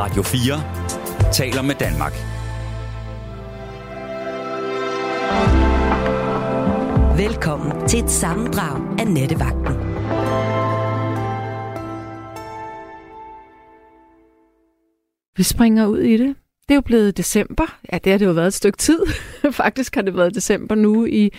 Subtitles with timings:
[0.00, 2.12] Radio 4 taler med Danmark.
[7.18, 9.74] Velkommen til et sammendrag af Nettevagten.
[15.36, 16.36] Vi springer ud i det.
[16.68, 17.78] Det er jo blevet december.
[17.92, 19.00] Ja, det har det jo været et stykke tid.
[19.52, 21.32] Faktisk har det været december nu i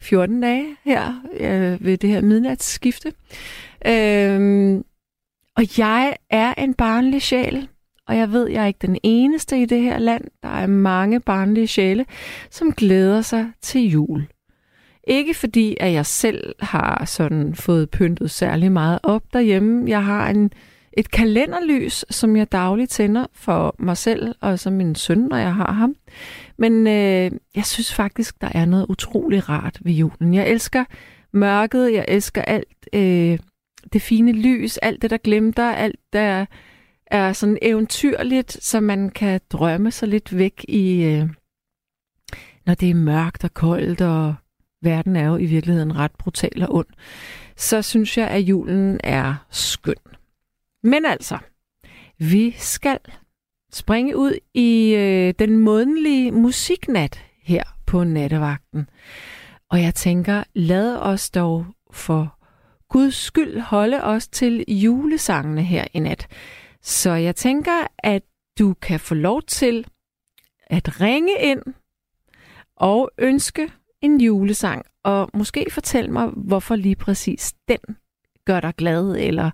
[0.00, 3.12] 14 dage her øh, ved det her midnatsskifte.
[3.86, 4.84] Øhm,
[5.56, 7.68] og jeg er en barnlig sjæl,
[8.08, 10.24] og jeg ved, jeg er ikke den eneste i det her land.
[10.42, 12.06] Der er mange barnlige sjæle,
[12.50, 14.26] som glæder sig til jul.
[15.08, 19.90] Ikke fordi, at jeg selv har sådan fået pyntet særlig meget op derhjemme.
[19.90, 20.50] Jeg har en,
[20.92, 25.54] et kalenderlys, som jeg dagligt tænder for mig selv og som min søn, når jeg
[25.54, 25.94] har ham.
[26.58, 30.34] Men øh, jeg synes faktisk, der er noget utrolig rart ved julen.
[30.34, 30.84] Jeg elsker
[31.32, 33.38] mørket, jeg elsker alt øh,
[33.92, 36.46] det fine lys, alt det, der glimter, alt der
[37.06, 41.28] er sådan eventyrligt, så man kan drømme sig lidt væk i, øh,
[42.66, 44.34] når det er mørkt og koldt, og
[44.82, 46.86] verden er jo i virkeligheden ret brutal og ond,
[47.56, 49.94] så synes jeg, at julen er skøn.
[50.82, 51.38] Men altså,
[52.18, 52.98] vi skal
[53.72, 58.88] springe ud i øh, den månedlige musiknat her på nattevagten.
[59.70, 62.38] Og jeg tænker, lad os dog for
[62.88, 66.28] Guds skyld holde os til julesangene her i nat.
[66.86, 68.22] Så jeg tænker, at
[68.58, 69.86] du kan få lov til
[70.66, 71.62] at ringe ind
[72.76, 77.96] og ønske en julesang, og måske fortælle mig, hvorfor lige præcis den
[78.44, 79.50] gør dig glad, eller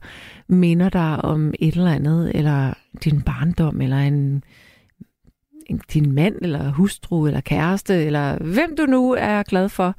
[0.49, 2.75] minder dig om et eller andet, eller
[3.05, 4.45] din barndom, eller en,
[5.67, 9.95] en din mand, eller hustru, eller kæreste, eller hvem du nu er glad for,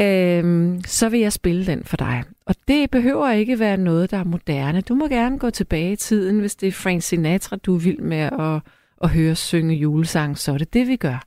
[0.00, 2.24] øhm, så vil jeg spille den for dig.
[2.46, 4.80] Og det behøver ikke være noget, der er moderne.
[4.80, 8.00] Du må gerne gå tilbage i tiden, hvis det er Frank Sinatra, du er vild
[8.00, 8.60] med at,
[9.02, 11.24] at høre synge julesang, så er det det, vi gør.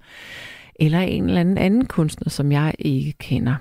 [0.75, 3.55] Eller en eller anden anden kunstner, som jeg ikke kender.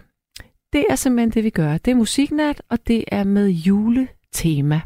[0.72, 1.78] Det er simpelthen det, vi gør.
[1.78, 4.80] Det er musiknat, og det er med juletema.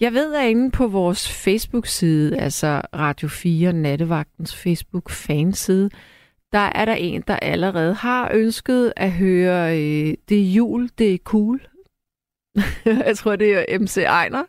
[0.00, 5.90] Jeg ved, at inde på vores Facebook-side, altså Radio 4 Nattevagtens Facebook-fanside,
[6.52, 11.14] der er der en, der allerede har ønsket at høre øh, Det er jul, det
[11.14, 11.60] er cool.
[13.06, 14.44] jeg tror, det er MC Ejner.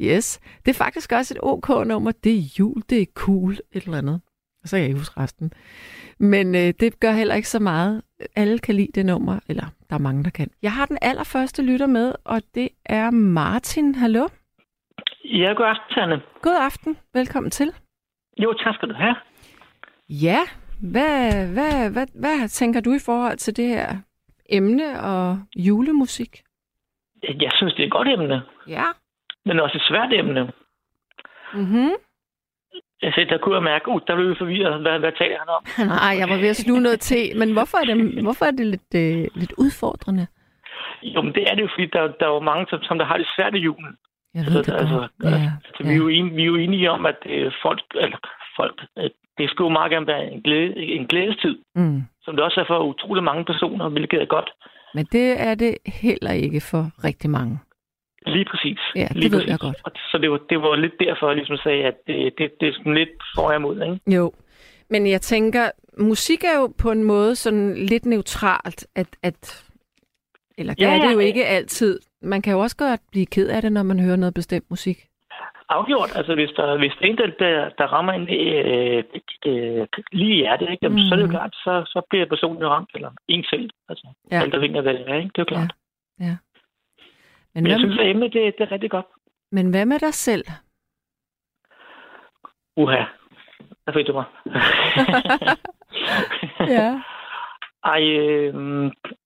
[0.00, 0.40] Yes.
[0.64, 2.12] Det er faktisk også et OK-nummer.
[2.24, 3.52] Det er jul, det er cool.
[3.52, 4.20] Et eller andet.
[4.64, 5.52] Så kan jeg ikke huske resten.
[6.18, 8.02] Men øh, det gør heller ikke så meget.
[8.36, 10.50] Alle kan lide det nummer, eller der er mange, der kan.
[10.62, 13.94] Jeg har den allerførste lytter med, og det er Martin.
[13.94, 14.28] Hallo?
[15.24, 16.22] Ja, god aften, Anne.
[16.42, 16.96] God aften.
[17.14, 17.72] Velkommen til.
[18.38, 19.16] Jo, tak skal du have.
[20.08, 20.38] Ja,
[20.82, 23.88] hvad, hvad, hvad, hvad tænker du i forhold til det her
[24.50, 26.42] emne og julemusik?
[27.22, 28.84] Jeg synes, det er et godt emne, Ja.
[29.44, 30.52] men også et svært emne.
[31.54, 31.90] Mhm.
[33.02, 34.80] Altså, der kunne jeg mærke, at uh, der blev vi forvirret.
[34.80, 35.62] Hvad, hvad taler han om?
[35.96, 38.66] Nej, jeg var ved at sluge noget til, men hvorfor er det, hvorfor er det
[38.66, 40.26] lidt, øh, lidt udfordrende?
[41.02, 43.04] Jo, men det er det jo, fordi der, der er jo mange, som, som der
[43.04, 43.96] har det svært i julen.
[44.34, 45.10] Jeg ved det altså, godt.
[45.24, 47.80] altså, Ja, altså, vi, er jo enige, vi er jo enige om, at øh, folk,
[47.94, 48.18] eller
[48.56, 52.02] folk, øh, det skulle jo meget gerne være en, glæde, en glædestid, Mm.
[52.24, 54.50] som det også er for utrolig mange personer, hvilket er godt.
[54.94, 57.58] Men det er det heller ikke for rigtig mange.
[58.26, 58.78] Lige præcis.
[58.96, 59.50] Ja, det Lige ved præcis.
[59.50, 59.98] jeg godt.
[60.10, 62.72] Så det var, det var lidt derfor, jeg ligesom sagde, at det, det, det er
[62.72, 64.16] sådan lidt for og imod, ikke?
[64.16, 64.32] Jo.
[64.90, 69.64] Men jeg tænker, musik er jo på en måde sådan lidt neutralt, at, at
[70.58, 71.26] eller det Ja, er det jo ja.
[71.26, 72.00] ikke altid.
[72.22, 74.98] Man kan jo også godt blive ked af det, når man hører noget bestemt musik.
[75.78, 76.16] Afgjort.
[76.16, 79.04] Altså, hvis der, hvis der er en, der, der, rammer en øh,
[79.46, 80.78] øh, lige i hjertet, ikke?
[80.82, 81.08] Jamen, mm.
[81.08, 81.36] så er det jo Mhm.
[81.36, 83.70] klart, så, så bliver personen ramt, eller en selv.
[83.88, 84.36] Altså, Ja.
[84.36, 84.42] ja.
[84.42, 85.28] alt afhængig af, hvad det er, ikke?
[85.34, 85.72] Det er jo klart.
[86.20, 86.36] Ja.
[87.54, 89.06] Men, Men jeg synes, at emnet, det, det er rigtig godt.
[89.52, 90.44] men hvad med dig selv?
[92.76, 93.04] Uha.
[93.86, 94.24] Der fik du mig.
[96.68, 97.00] Ja.
[97.84, 98.54] Ej, øh,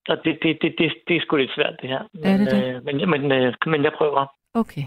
[0.09, 2.03] det, det, det, det, det er sgu lidt svært, det her.
[2.15, 2.75] Men, Er det det?
[2.77, 4.27] Øh, men, men, øh, men jeg prøver.
[4.55, 4.83] Okay.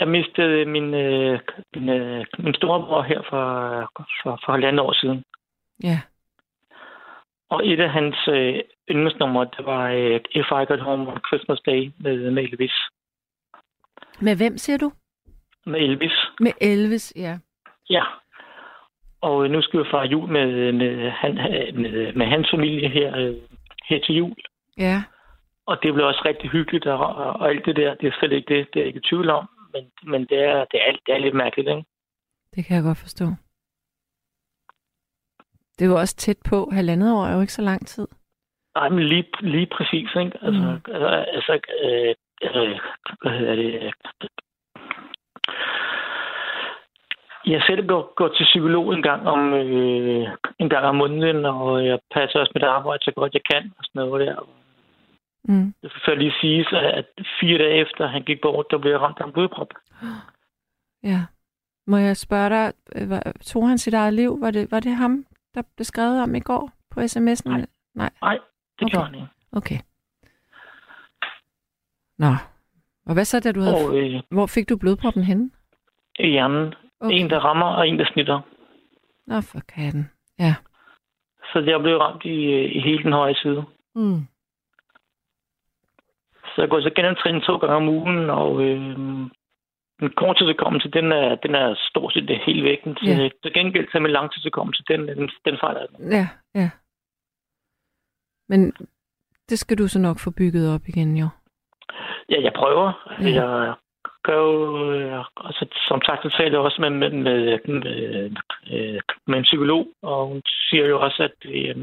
[0.00, 1.40] Jeg mistede min, øh,
[1.74, 3.44] min, øh, min storebror her for,
[4.22, 5.24] for, for halvandet år siden.
[5.82, 6.00] Ja.
[7.50, 8.60] Og et af hans øh,
[8.90, 12.72] yndlingsnumre, det var øh, If I Got Home on Christmas Day med, med Elvis.
[14.20, 14.92] Med hvem siger du?
[15.66, 17.38] Med Elvis, Med Elvis, ja.
[17.90, 18.04] ja.
[19.20, 21.34] Og øh, nu skal vi fejre jul med, med, han,
[21.74, 23.34] med, med hans familie her, øh,
[23.88, 24.36] her til jul.
[24.78, 25.02] Ja.
[25.66, 28.32] Og det blev også rigtig hyggeligt, og, og, og alt det der, det er slet
[28.32, 29.48] ikke det, det er jeg ikke i tvivl om.
[29.76, 31.84] Men, men det, er, det, er, det er lidt mærkeligt, ikke?
[32.54, 33.24] Det kan jeg godt forstå.
[35.78, 36.70] Det er jo også tæt på.
[36.72, 38.08] Halvandet år er jo ikke så lang tid.
[38.74, 40.38] Nej, men lige, lige præcis, ikke?
[40.42, 40.92] Altså, Mm.
[40.94, 41.52] altså, altså
[41.82, 42.80] øh, altså
[43.22, 43.92] hvad hedder det?
[47.46, 51.86] Jeg selv går, går til psykolog en gang om øh, en gang om måneden, og
[51.86, 54.48] jeg passer også mit arbejde så godt jeg kan og sådan noget der.
[55.48, 55.74] Mm.
[55.82, 57.06] Det skal lige sige, at
[57.40, 59.68] fire dage efter han gik bort, der blev jeg ramt af en blodprop.
[61.02, 61.20] Ja.
[61.86, 64.40] Må jeg spørge dig, øh, tog han sit eget liv?
[64.40, 67.48] Var det, var det ham, der blev skrevet om i går på sms'en?
[67.50, 67.66] Nej.
[67.94, 68.10] Nej.
[68.22, 68.38] Nej,
[68.78, 68.90] det Okay.
[68.90, 69.26] gjorde han ikke.
[69.52, 69.78] Okay.
[72.18, 72.26] Nå.
[73.06, 73.74] Og hvad så, da du havde...
[73.76, 75.50] Og øh, Hvor fik du blodproppen henne?
[76.18, 76.74] i hjernen.
[77.00, 77.16] Okay.
[77.16, 78.40] En, der rammer, og en, der snitter.
[79.26, 80.10] Nå, for katten.
[80.38, 80.54] Ja.
[81.52, 83.64] Så jeg blev ramt i, øh, i hele den høje side.
[83.94, 84.20] Mm.
[86.56, 88.96] Så jeg går så genoptræning to gange om ugen, og øh,
[90.00, 92.82] den korttidsudkommelse, den er, den er stort set det hele væk.
[92.84, 93.28] Til, Ja.
[93.42, 96.12] til gengæld så med langtidsudkommelse, den, den, den fejler den.
[96.12, 96.70] Ja, ja.
[98.48, 98.72] Men
[99.48, 101.28] det skal du så nok få bygget op igen, jo.
[102.30, 103.16] Ja, jeg prøver.
[103.20, 103.26] Ja.
[103.26, 103.74] Jeg
[104.22, 104.92] gør jo,
[105.44, 108.30] altså, som sagt, så taler jeg også med, med, med, med,
[108.72, 111.76] øh, med en psykolog, og hun siger jo også, at øh,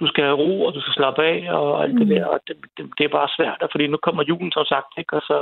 [0.00, 2.14] du skal have ro, og du skal slappe af, og alt det Mm.
[2.14, 5.16] der, og det, det, det er bare svært, fordi nu kommer julen, som sagt, ikke?
[5.16, 5.38] og så,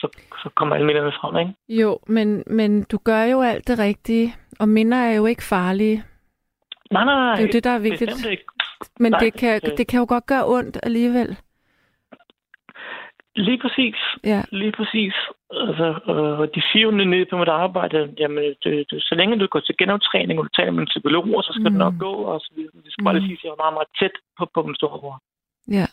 [0.00, 0.06] så,
[0.42, 1.82] så kommer alle minderne frem, ikke?
[1.82, 6.04] Jo, men, men du gør jo alt det rigtige, og minder er jo ikke farlige.
[6.90, 7.34] Nej, nej, nej.
[7.34, 8.26] Det er jo det, der er vigtigt.
[8.26, 8.44] Ikke.
[9.00, 9.76] Men Nej, det kan, øh.
[9.76, 11.36] det kan jo godt gøre ondt alligevel.
[13.36, 13.94] Lige præcis.
[14.24, 15.14] Ja, Lige præcis.
[15.50, 19.46] Altså, øh, de siger jo nede på mit arbejde, jamen, det, det, så længe du
[19.46, 21.74] går til genoptræning, og du taler med en psykolog, så skal mm.
[21.74, 21.78] Mm.
[21.78, 22.12] det nok gå.
[22.32, 22.70] Og så videre.
[22.84, 23.28] Det skal bare lige Mm.
[23.28, 25.22] sige, at jeg var meget, meget tæt på, på min storebror.
[25.68, 25.86] ja.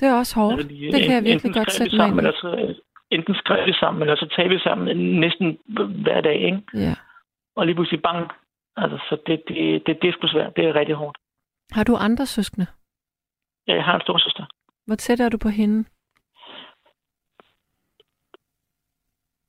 [0.00, 0.52] Det er også hårdt.
[0.60, 2.18] Altså, de- det kan jeg en- virkelig godt sætte mig ind i.
[2.18, 2.74] eller så, øh,
[3.10, 5.58] Enten skrev vi sammen, eller så talte vi sammen næsten
[6.04, 6.62] hver dag, ikke?
[6.74, 6.94] Ja.
[7.56, 8.30] Og lige pludselig bang.
[8.76, 10.56] Altså, så det, det, det, det er sgu svært.
[10.56, 11.18] Det er rigtig hårdt.
[11.72, 12.66] Har du andre søskende?
[13.66, 14.44] Ja, jeg har en storsøster.
[14.86, 15.84] Hvor tæt er du på hende?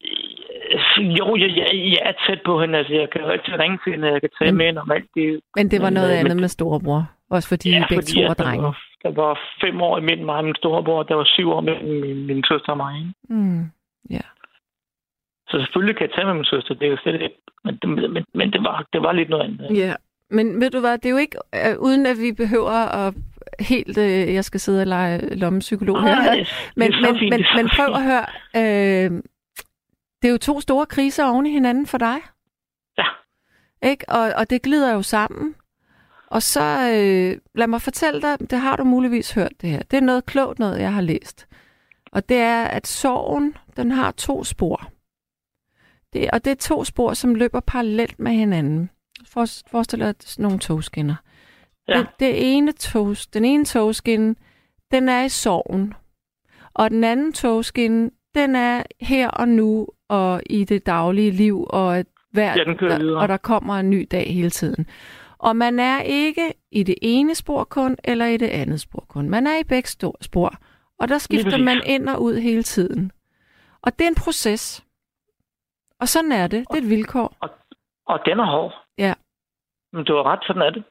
[0.04, 2.77] Øh, Jo, jeg, jeg, jeg er tæt på hende.
[2.77, 4.92] Altså, jeg kan jo altid ringe til hende, jeg kan tale Men- med hende om
[4.92, 5.39] alt det.
[5.56, 7.12] Men det var Men, noget øh, andet men- med storebror.
[7.30, 8.63] Også fordi ja, I begge to at er der drenge.
[8.63, 11.89] var, der var fem år imellem mig og min storebror, der var syv år mellem
[12.01, 13.00] min, min søster og mig.
[13.00, 13.13] Ikke?
[13.30, 13.62] Mm.
[14.09, 14.25] Ja.
[15.50, 17.36] Så selvfølgelig kan jeg tage med min søster, det er jo slet ikke.
[17.63, 19.77] Men, det, men, men det, var, det var lidt noget andet.
[19.77, 19.94] Ja,
[20.30, 22.71] men ved du hvad, det er jo ikke, øh, uden at vi behøver
[23.06, 23.13] at
[23.59, 26.33] helt, øh, jeg skal sidde og lege lommepsykolog her.
[26.75, 28.25] Men, men, men, men prøv at høre,
[28.62, 29.12] øh,
[30.25, 32.18] det er jo to store kriser oven i hinanden for dig.
[32.98, 33.06] Ja.
[33.81, 34.06] Ikke?
[34.10, 35.56] Og, og det glider jo sammen.
[36.27, 39.83] Og så øh, lad mig fortælle dig, det har du muligvis hørt det her.
[39.92, 41.48] Det er noget klogt noget, jeg har læst.
[42.12, 44.92] Og det er, at sorgen, den har to spor.
[46.13, 48.89] Det, og det er to spor, som løber parallelt med hinanden.
[49.28, 51.16] For, forestil dig nogle togskinner.
[51.88, 51.98] Ja.
[51.98, 54.36] Det, det ene tog, den ene togskinne,
[54.92, 55.94] den er i sorgen.
[56.74, 61.98] Og den anden togskinne, den er her og nu og i det daglige liv, og
[61.98, 63.22] at hver, Ja, den kører der, videre.
[63.22, 64.88] og der kommer en ny dag hele tiden.
[65.38, 69.30] Og man er ikke i det ene spor kun, eller i det andet spor kun.
[69.30, 69.90] Man er i begge
[70.22, 70.54] spor,
[71.00, 73.12] og der skifter man ind og ud hele tiden.
[73.82, 74.84] Og det er en proces.
[76.00, 76.66] Og sådan er det.
[76.72, 77.36] Det er et vilkår.
[78.06, 78.74] Og den er hård.
[78.98, 79.14] Ja.
[79.94, 80.84] Men du har ret, sådan er det.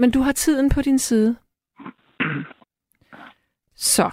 [0.00, 1.36] Men du har tiden på din side.
[3.94, 4.10] Så,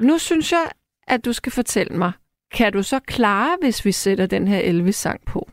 [0.00, 0.70] nu synes jeg,
[1.06, 2.12] at du skal fortælle mig,
[2.54, 5.48] kan du så klare, hvis vi sætter den her Elvis-sang på?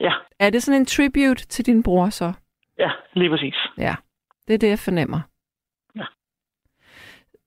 [0.00, 2.32] Ja, Er det sådan en tribute til din bror så?
[2.78, 3.54] ja, lige præcis.
[3.78, 3.94] Ja,
[4.48, 5.20] det er det, jeg fornemmer.
[5.96, 6.04] Ja.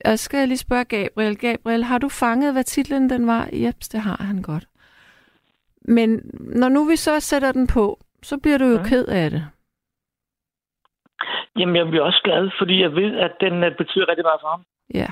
[0.06, 1.38] Jeg skal lige spørge Gabriel.
[1.38, 3.50] Gabriel, har du fanget, hvad titlen den var?
[3.54, 4.68] Jeps, det har han godt.
[5.82, 8.84] Men når nu vi så sætter den på, så bliver du jo Ja.
[8.84, 9.48] ked af det.
[11.60, 14.50] Jamen, jeg bliver også glad, fordi jeg ved, at den øh, betyder rigtig meget for
[14.50, 14.64] ham.
[14.94, 15.08] Ja.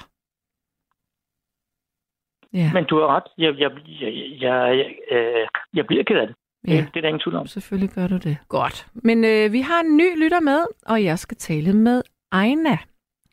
[2.59, 3.23] Ja, Men du har ret.
[3.37, 3.71] Jeg, jeg,
[4.01, 4.85] jeg, jeg, jeg,
[5.17, 6.35] øh, jeg bliver ked af det.
[6.67, 6.71] ja.
[6.77, 7.47] Det, det er der ingen tvivl om.
[7.47, 8.37] Selvfølgelig gør du det.
[8.49, 8.87] Godt.
[8.93, 12.77] Men øh, vi har en ny lytter med, og jeg skal tale med Ejna.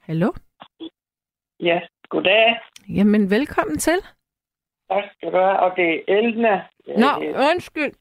[0.02, 0.30] Hallo?
[1.60, 2.58] Ja, goddag.
[2.88, 3.98] Jamen, velkommen til.
[4.90, 5.58] Tak skal du have.
[5.60, 6.62] Og det er Elna.
[6.98, 7.10] Nå,
[7.52, 7.92] undskyld.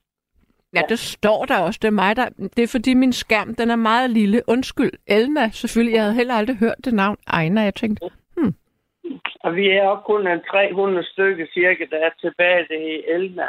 [0.75, 1.80] Ja, det står der også.
[1.82, 2.30] Det er mig, der...
[2.58, 4.42] Det er fordi min skærm, den er meget lille.
[4.48, 4.92] Undskyld.
[5.08, 5.96] Elna, selvfølgelig.
[5.96, 7.18] Jeg havde heller aldrig hørt det navn.
[7.27, 8.10] Ejna, jeg tænkte,
[9.44, 12.66] Og vi er også kun en 300 stykker cirka, der er tilbage.
[12.70, 13.48] Det er Elna.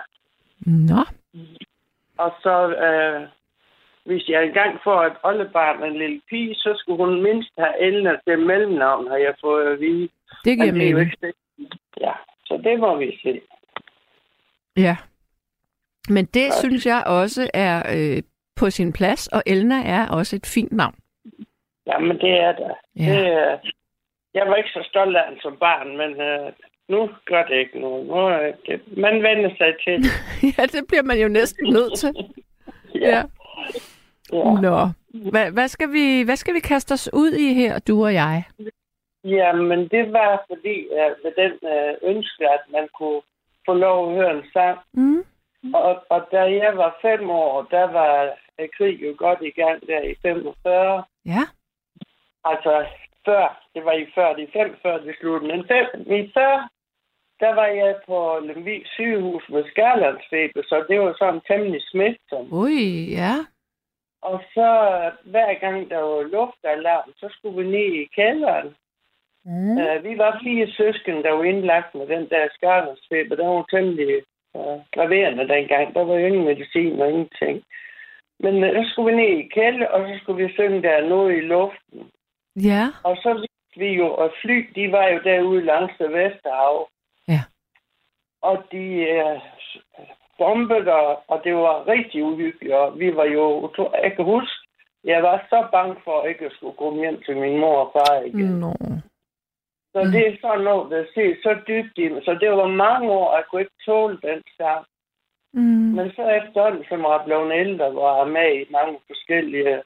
[0.66, 1.02] nå,
[2.18, 3.28] Og så, øh,
[4.04, 8.12] hvis jeg engang får et oldebarn en lille pige, så skulle hun mindst have Elna
[8.28, 10.08] til mellemnavn, har jeg fået at vide.
[10.44, 11.12] det giver er mening.
[12.00, 12.12] Ja,
[12.46, 13.40] så det må vi se.
[14.76, 14.96] Ja.
[16.08, 16.54] Men det Godt.
[16.60, 18.22] synes jeg også er øh,
[18.56, 20.94] på sin plads, og Elna er også et fint navn.
[21.86, 22.74] Jamen, det er der.
[22.96, 23.02] Ja.
[23.04, 23.60] Det,
[24.34, 26.52] jeg var ikke så stolt af den som barn, men øh,
[26.88, 28.06] nu gør det ikke noget.
[28.06, 30.12] Nu er det, man vender sig til det.
[30.58, 32.12] ja, det bliver man jo næsten nødt til.
[33.08, 33.22] ja.
[34.32, 34.60] ja.
[34.60, 34.78] Nå.
[35.30, 38.44] Hvad, hvad, skal vi, hvad skal vi kaste os ud i her, du og jeg?
[39.24, 43.22] Ja, men det var fordi, at med den øh, ønske, at man kunne
[43.66, 44.78] få lov at høre en sang.
[44.92, 45.24] Mm.
[45.74, 49.86] Og, og da jeg var fem år, der var øh, krig jo godt i gang
[49.86, 51.04] der i 45.
[51.26, 51.42] Ja.
[52.44, 52.86] Altså
[53.24, 55.52] før, det var i før de fem, før det sluttede.
[55.52, 55.86] Men fem,
[56.18, 56.68] i før,
[57.40, 62.52] der var jeg på Lemvig sygehus med skærlandsfeber, så det var sådan temmelig smitsomt.
[62.52, 63.34] Ui, ja.
[64.22, 64.68] Og så
[65.24, 68.74] hver gang der var luftalarm, så skulle vi ned i kælderen.
[69.44, 69.76] Mm.
[69.80, 73.36] Uh, vi var fire søsken, der var indlagt med den der skærlandsfeber.
[73.36, 74.22] Der var temmelig
[74.54, 75.94] uh, graverende dengang.
[75.94, 77.62] Der var jo ingen medicin og ingenting.
[78.40, 81.36] Men uh, så skulle vi ned i kælder, og så skulle vi synge der noget
[81.36, 82.10] i luften.
[82.56, 82.84] Ja.
[83.04, 86.88] Og så vidste vi jo, at fly, de var jo derude langs det Vesterhav.
[87.28, 87.42] Ja.
[88.42, 88.84] Og de
[89.24, 89.40] uh,
[90.38, 92.74] bombede, og, og det var rigtig uhyggeligt.
[92.74, 93.70] Og vi var jo,
[94.02, 94.56] jeg kan huske,
[95.04, 97.90] jeg var så bange for, at jeg ikke skulle gå hjem til min mor og
[97.92, 98.60] far igen.
[98.60, 98.72] Nå.
[99.92, 100.10] Så Mm.
[100.12, 102.22] det er sådan noget, der ser så dybt i mig.
[102.24, 104.84] Så det var mange år, at jeg kunne ikke tåle den sang.
[105.52, 105.90] Mm.
[105.96, 109.82] Men så efterhånden, som jeg blev ældre, var jeg med i mange forskellige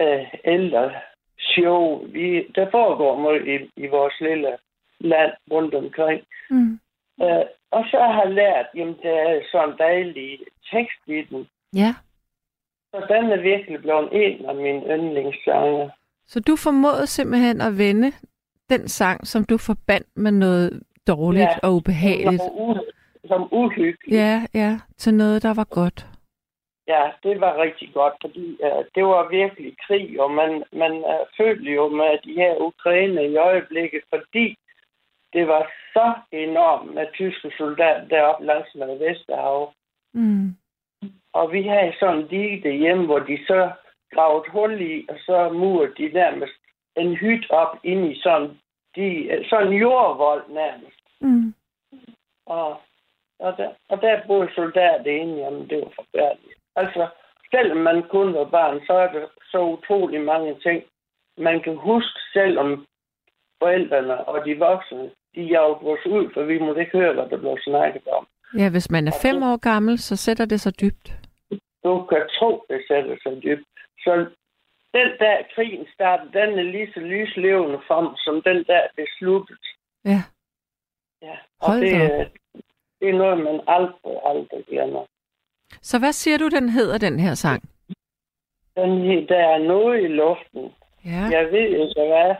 [0.00, 0.92] øh, ældre
[1.38, 2.06] show.
[2.06, 4.52] Vi, der foregår meget i, i vores lille
[5.00, 6.20] land rundt omkring.
[6.50, 6.78] Mm.
[7.22, 10.38] Øh, og så har jeg lært, jamen der er sådan en dejlig
[10.72, 11.48] tekst i den.
[11.74, 11.94] Ja.
[12.94, 15.90] Så den er virkelig blevet en af mine yndlingssange.
[16.26, 18.12] Så du formåede simpelthen at vende
[18.70, 21.58] den sang, som du forbandt med noget dårligt Ja.
[21.62, 22.42] og ubehageligt.
[22.42, 22.90] Som, u-
[23.28, 24.12] som uhyggelig.
[24.12, 26.06] Ja, ja, til noget, der var godt.
[26.86, 31.26] Ja, det var rigtig godt, fordi uh, det var virkelig krig, og man, man uh,
[31.36, 34.56] følte jo med de her Ukraine i øjeblikket, fordi
[35.32, 39.72] det var så enormt med tyske soldater deroppe langs med Vesterhav.
[40.14, 40.56] Mm.
[41.32, 43.70] Og vi havde sådan en dige hjemme, hvor de så
[44.14, 46.52] gravede hul i, og så murede de nærmest
[46.96, 48.58] en hyt op ind i sådan,
[48.96, 51.00] de, sådan en jordvold nærmest.
[51.20, 51.54] Mm.
[52.46, 52.80] Og,
[53.38, 56.58] og, der, og der boede soldater inde, jamen det var forfærdeligt.
[56.76, 57.08] Altså,
[57.50, 60.82] selvom man kun var barn, så er der så utrolig mange ting,
[61.38, 62.86] man kan huske, selvom
[63.62, 67.36] forældrene og de voksne, de jagede os ud, for vi måtte ikke høre, hvad der
[67.38, 68.26] blev snakket om.
[68.58, 71.12] Ja, hvis man er fem år gammel, så sætter det sig dybt.
[71.84, 73.66] Du kan tro, det sætter sig dybt.
[73.98, 74.12] Så
[74.94, 79.58] den der krigen startede, den er lige så lyslevende frem, som den der det sluttede.
[80.04, 80.20] Ja.
[81.22, 81.36] Ja.
[81.60, 82.28] Og Hold det, er-
[83.00, 85.04] det er noget, man aldrig, aldrig glemmer.
[85.82, 87.62] Så hvad siger du, den hedder, den her sang?
[88.76, 90.72] Den, her- der er noget i luften.
[91.04, 91.22] Ja.
[91.38, 92.34] Jeg ved ikke, hvad.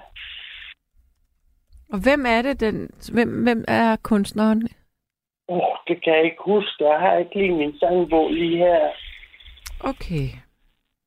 [1.92, 4.68] Og hvem er det, den, hvem, hvem er kunstneren?
[5.48, 6.84] Oh, det kan jeg ikke huske.
[6.88, 8.88] Jeg har ikke lige min sangbog lige her.
[9.80, 10.28] Okay.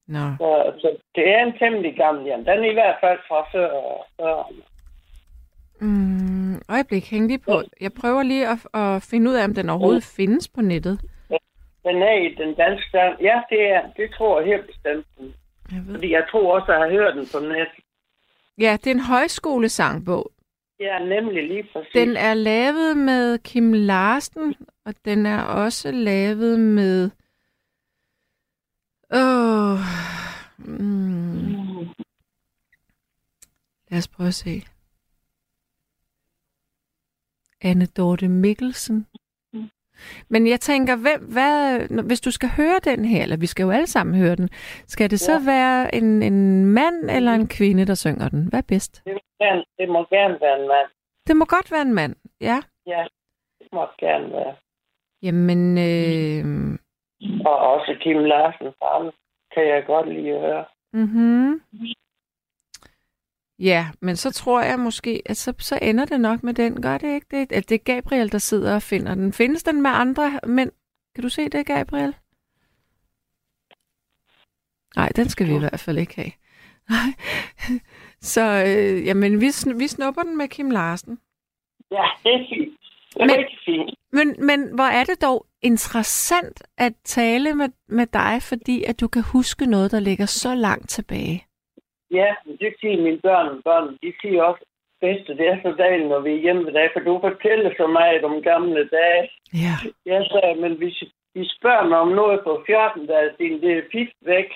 [0.07, 0.19] Nå.
[0.38, 2.39] Så, så det er en temmelig gammel Jan.
[2.39, 3.69] Den er i hvert fald fra før.
[4.21, 4.51] før.
[5.81, 7.62] Mm, øjeblik, hæng lige på.
[7.81, 11.01] Jeg prøver lige at, at finde ud af, om den overhovedet findes på nettet.
[11.88, 13.22] Den er i den danske sang.
[13.22, 13.82] Ja, det er.
[13.98, 15.06] Det tror jeg helt bestemt.
[15.72, 15.94] Jeg ved.
[15.94, 17.67] Fordi jeg tror også, at jeg har hørt den på net.
[18.58, 20.32] Ja, det er en højskolesangbog.
[20.79, 21.91] Ja, nemlig lige præcis.
[21.94, 27.10] Den er lavet med Kim Larsen, og den er også lavet med...
[29.13, 29.74] Åh...
[29.74, 29.79] Oh,
[30.58, 31.88] mm,
[33.89, 34.62] lad os prøve at se.
[37.62, 39.08] Anne Dorte Mikkelsen.
[40.30, 43.72] Men jeg tænker, hvem, hvad, hvis du skal høre den her, eller vi skal jo
[43.72, 44.50] alle sammen høre den,
[44.88, 45.46] skal det så Ja.
[45.46, 48.48] være en, en mand eller en kvinde, der synger den?
[48.50, 49.01] Hvad er bedst?
[49.06, 50.88] Det må, gerne, det må gerne være en mand.
[51.27, 52.60] Det må godt være en mand, ja.
[52.88, 53.04] Ja,
[53.60, 54.56] det må gerne være.
[55.22, 56.46] Jamen, øh,
[57.46, 59.12] Og også Kim Larsen ham
[59.54, 60.66] kan jeg godt lide at høre.
[60.94, 61.62] mm-hmm.
[63.60, 66.82] Ja, men så tror jeg måske, at så, så ender det nok med den.
[66.82, 67.52] Gør det ikke det?
[67.52, 69.34] At det er Gabriel, der sidder og finder den.
[69.34, 70.72] Findes den med andre mænd?
[71.16, 72.16] Kan du se det, Gabriel?
[74.96, 76.32] Nej, den skal vi i hvert fald ikke have.
[76.90, 77.14] Nej.
[78.22, 81.20] Så øh, jamen, vi, vi snupper den med Kim Larsen.
[81.92, 82.78] Ja, det er fint.
[83.14, 83.94] Det er Men- rigtig fint.
[84.12, 89.08] Men, men hvor er det dog interessant at tale med, med dig, fordi at du
[89.08, 91.47] kan huske noget, der ligger så langt tilbage.
[92.12, 93.98] Ja, det siger mine børn og børn.
[94.04, 94.64] De siger også,
[95.02, 97.88] bedste, det er så dejligt, når vi er hjemme ved dig, for du fortæller så
[97.88, 99.30] meget om gamle dage.
[99.54, 99.76] Ja.
[100.06, 101.04] Jeg sagde, men hvis
[101.36, 104.50] de spørger mig om noget på 14 dage, siden det er pist væk.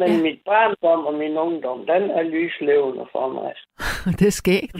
[0.00, 0.22] Men Ja.
[0.22, 3.52] mit barndom og min ungdom, den er lyslevende for mig.
[4.18, 4.76] det er skægt.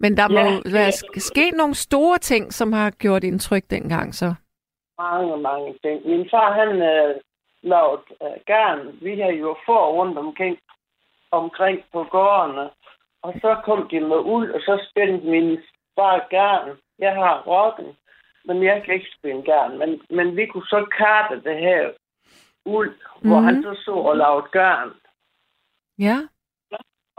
[0.00, 0.98] Men der må Ja, være ja.
[1.00, 4.34] sk- sket nogle store ting, som har gjort indtryk dengang så.
[4.98, 6.06] Mange, mange ting.
[6.06, 7.14] Min far, han øh,
[7.62, 8.80] lavede øh, garn.
[9.02, 10.58] Vi har jo få rundt omkring,
[11.30, 12.70] omkring på gårdene.
[13.22, 15.58] Og så kom de med uld, og så spændte min
[15.94, 16.76] far garn.
[16.98, 17.96] Jeg har rokken,
[18.44, 19.78] men jeg kan ikke spænde garn.
[19.78, 21.90] Men, men vi kunne så karte det her
[22.64, 23.28] uld, mm-hmm.
[23.28, 23.44] hvor Mhm.
[23.46, 24.92] han så så og lavede garn.
[25.98, 26.18] Ja,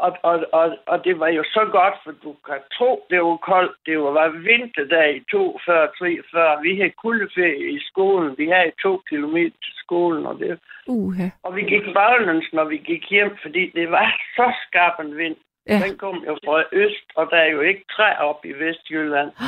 [0.05, 3.37] Og, og, og, og det var jo så godt, for du kan tro, det var
[3.51, 3.75] koldt.
[3.85, 6.61] Det var vinterdag i 42, 43.
[6.65, 8.35] Vi havde kuldeferie i skolen.
[8.37, 11.27] Vi havde to kilometer til skolen, og, det, uha.
[11.43, 15.35] og vi gik baglæns, når vi gik hjem, fordi det var så skarp en vind.
[15.67, 15.79] Ja.
[15.85, 19.31] Den kom jo fra øst, og der er jo ikke træ op i Vestjylland.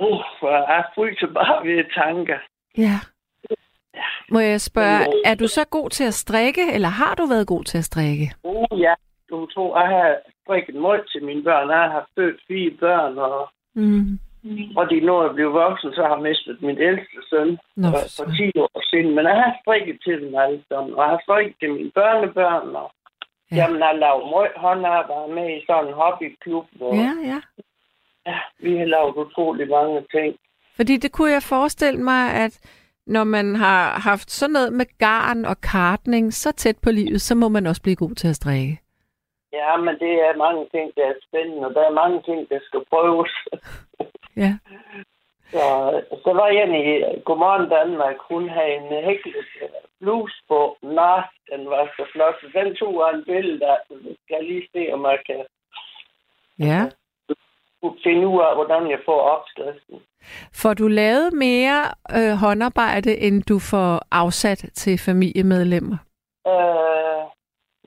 [0.00, 2.38] Uh, jeg fryser bare ved tanker.
[2.76, 2.96] Ja.
[4.30, 7.64] Må jeg spørge, er du så god til at strikke, eller har du været god
[7.64, 8.34] til at strikke?
[8.44, 8.94] Uh, ja,
[9.30, 11.70] du tror, jeg har strikket mål til mine børn.
[11.70, 14.18] Jeg har født fire børn, og Mm.
[14.76, 17.98] Og de når at blive voksen, så har jeg mistet min ældste søn Nå, for,
[17.98, 18.52] for for søren.
[18.52, 19.14] 10 år siden.
[19.14, 22.68] Men jeg har strikket til dem alle sammen, og jeg har strikket til mine børnebørn,
[22.82, 22.88] og
[23.50, 23.56] Ja.
[23.56, 23.62] ja.
[23.62, 27.00] jamen, jeg har lavet meget håndarbejde med i sådan en hobbyklub, hvor ja.
[27.00, 27.40] Ja, ja.
[28.26, 30.36] Ja, vi har lavet utrolig mange ting.
[30.76, 32.54] Fordi det kunne jeg forestille mig, at
[33.06, 37.34] når man har haft sådan noget med garn og kartning så tæt på livet, så
[37.34, 38.80] må man også blive god til at strikke.
[39.52, 42.58] Ja, men det er mange ting, der er spændende, og der er mange ting, der
[42.68, 43.32] skal prøves.
[44.36, 44.52] Ja.
[45.52, 45.64] Så,
[46.24, 46.84] så var en i
[47.24, 49.68] Godmorgen Danmark, hun havde en hæklet øh,
[50.00, 50.76] bluse på.
[50.82, 51.12] Nå,
[51.50, 52.34] den var så flot.
[52.54, 53.76] Den tog jeg en billede af.
[54.24, 55.40] Skal jeg lige se, om jeg kan
[56.58, 56.80] Ja.
[58.04, 59.96] finde ud af, hvordan jeg får opskriften.
[60.62, 61.80] Får du lavet mere
[62.18, 65.96] øh, håndarbejde, end du får afsat til familiemedlemmer?
[66.46, 67.17] Øh,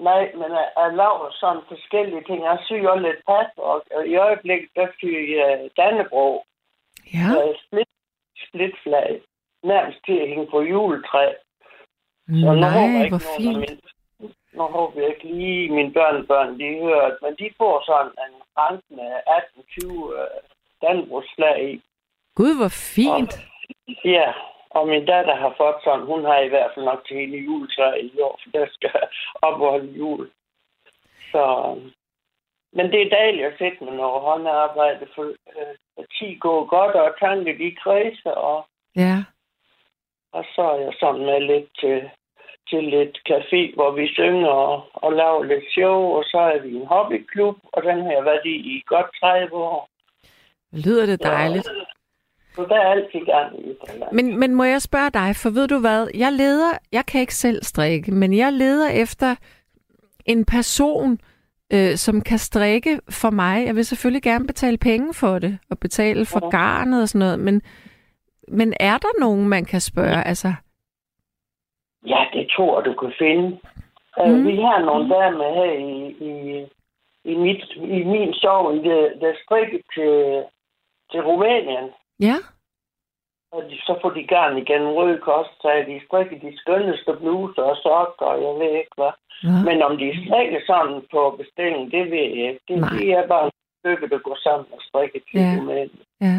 [0.10, 2.40] nej, men jeg, jeg laver sådan forskellige ting.
[2.44, 6.46] Jeg syr også lidt pas, og, og i øjeblikket, der syr jeg Dannebro.
[7.14, 7.28] Ja.
[7.38, 7.92] Øh, split,
[8.48, 9.22] splitflag.
[9.64, 11.26] Nærmest til at hænge på juletræ.
[12.28, 13.60] Så nu håber jeg Nej, ikke hvor fint.
[13.60, 13.78] mine,
[14.54, 18.82] nu håber jeg ikke lige mine børnebørn, de hører, men de får sådan en rand
[18.90, 20.28] med 18-20 øh,
[20.82, 21.82] Dannebrogsflag i.
[22.36, 23.34] Gud, hvor fint.
[24.06, 24.34] Ja,
[24.76, 27.90] og min datter har fået sådan, hun har i hvert fald nok til hele juletræ
[28.02, 28.92] i år, for der skal
[29.42, 30.30] opholde jul.
[31.32, 31.44] Så,
[32.74, 37.16] men det er dejligt at sætte med noget håndarbejde, for øh, 10 går godt, og
[37.20, 39.18] tanke de kredser, og, Ja.
[40.34, 42.10] og så er jeg sådan med lidt til,
[42.70, 46.76] til lidt café, hvor vi synger og, og laver lidt show, og så er vi
[46.76, 49.90] en hobbyklub, og den har jeg været i i godt 30 år.
[50.86, 51.70] Lyder det dejligt.
[52.56, 54.04] Så der er altid gang i det.
[54.12, 57.36] Men, men må jeg spørge dig, for ved du hvad, jeg leder, jeg kan ikke
[57.36, 59.36] selv strikke, men jeg leder efter
[60.26, 61.20] en person,
[61.74, 63.66] øh, som kan strikke for mig.
[63.66, 66.50] Jeg vil selvfølgelig gerne betale penge for det, og betale for Ja.
[66.50, 67.62] garnet og sådan noget, men,
[68.48, 70.28] men er der nogen, man kan spørge?
[70.28, 70.54] Altså,
[72.08, 73.50] Ja, det tror jeg, du kan finde.
[74.18, 74.24] Mm.
[74.26, 74.40] Mm.
[74.40, 75.94] Uh, vi har nogle damer her i,
[76.30, 76.32] i,
[77.32, 80.44] i, mit, i min sovn, der, der strikker til,
[81.12, 81.90] til Rumænien.
[82.30, 82.38] Ja,
[83.56, 87.62] Og de, så får de garn igen Røde Kost, så de strikker de skønneste bluser
[87.72, 89.14] og sokker, og jeg ved ikke hvad.
[89.50, 89.58] ja.
[89.68, 92.64] Men om de strikker sådan på bestilling, det ved jeg ikke.
[92.68, 92.90] Det, Nej.
[92.98, 95.56] det er bare et stykke, der går sammen og strikker til Ja.
[95.58, 96.02] Rumænien.
[96.22, 96.38] ja.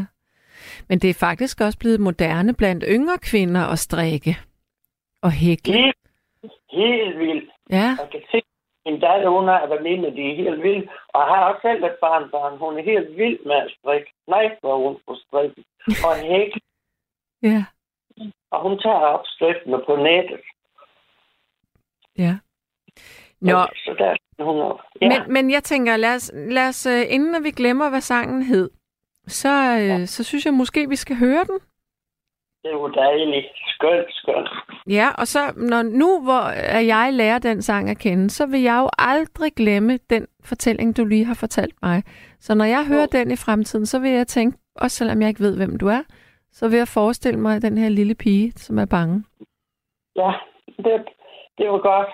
[0.88, 4.36] Men det er faktisk også blevet moderne blandt yngre kvinder at strikke
[5.22, 5.72] og hækle.
[5.74, 5.96] Helt,
[6.72, 7.50] helt vildt.
[7.70, 8.42] Ja, Jeg kan se,
[8.86, 10.90] min datter, hun har været inde, de er helt vildt.
[11.14, 12.58] Og jeg har også selv et barnbarn.
[12.58, 14.12] Hun er helt vild med at strikke.
[14.28, 15.64] Nej, hvor hun på strikke.
[16.06, 16.52] Og hæk.
[17.50, 17.64] ja,
[18.50, 20.40] Og hun tager opskriftene på nettet.
[22.18, 22.34] ja.
[23.40, 24.80] Nå, Så der er hun op.
[25.00, 28.42] Ja, Men, men jeg tænker, lad os, lad os øh, inden vi glemmer, hvad sangen
[28.42, 28.70] hed,
[29.26, 30.06] så, øh, ja.
[30.06, 31.60] så synes jeg måske, vi skal høre den.
[32.62, 33.46] Det er jo dejligt.
[33.66, 34.48] Skønt, skønt.
[34.88, 36.42] Ja, og så når nu, hvor
[36.94, 41.04] jeg lærer den sang at kende, så vil jeg jo aldrig glemme den fortælling, du
[41.04, 42.02] lige har fortalt mig.
[42.40, 45.40] Så når jeg hører den i fremtiden, så vil jeg tænke, også selvom jeg ikke
[45.40, 46.02] ved, hvem du er,
[46.52, 49.24] så vil jeg forestille mig den her lille pige, som er bange.
[50.16, 50.32] Ja,
[50.76, 51.04] det,
[51.58, 52.08] det var godt.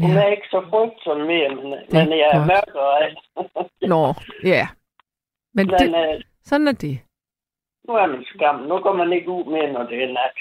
[0.00, 0.22] Hun Ja.
[0.22, 2.46] er ikke så frygtsom mere, men, er men jeg er godt.
[2.46, 3.14] mørkere af.
[3.88, 4.68] Nå, ja.
[5.54, 6.98] Men Men det, øh, sådan er det.
[7.86, 8.56] Nu er man skam.
[8.60, 10.36] Nu går man ikke ud mere, når det er nat.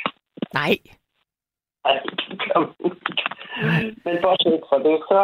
[0.54, 0.74] Nej.
[1.86, 2.00] Ej,
[2.30, 3.24] det kan man ikke.
[4.06, 5.22] Men bortset fra det, så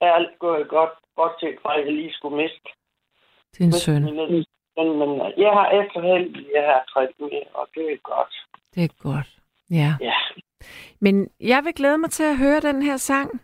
[0.00, 0.90] er alt gået godt.
[1.16, 2.68] Bortset fra, at jeg lige skulle miste.
[3.58, 4.04] Din søn.
[4.04, 4.44] min
[4.76, 8.34] Men, men øh, jeg har efterhånden, jeg har træt mere, og det er godt.
[8.74, 9.28] Det er godt.
[9.70, 9.90] Ja.
[10.00, 10.14] Ja.
[11.00, 13.40] Men jeg vil glæde mig til at høre den her sang.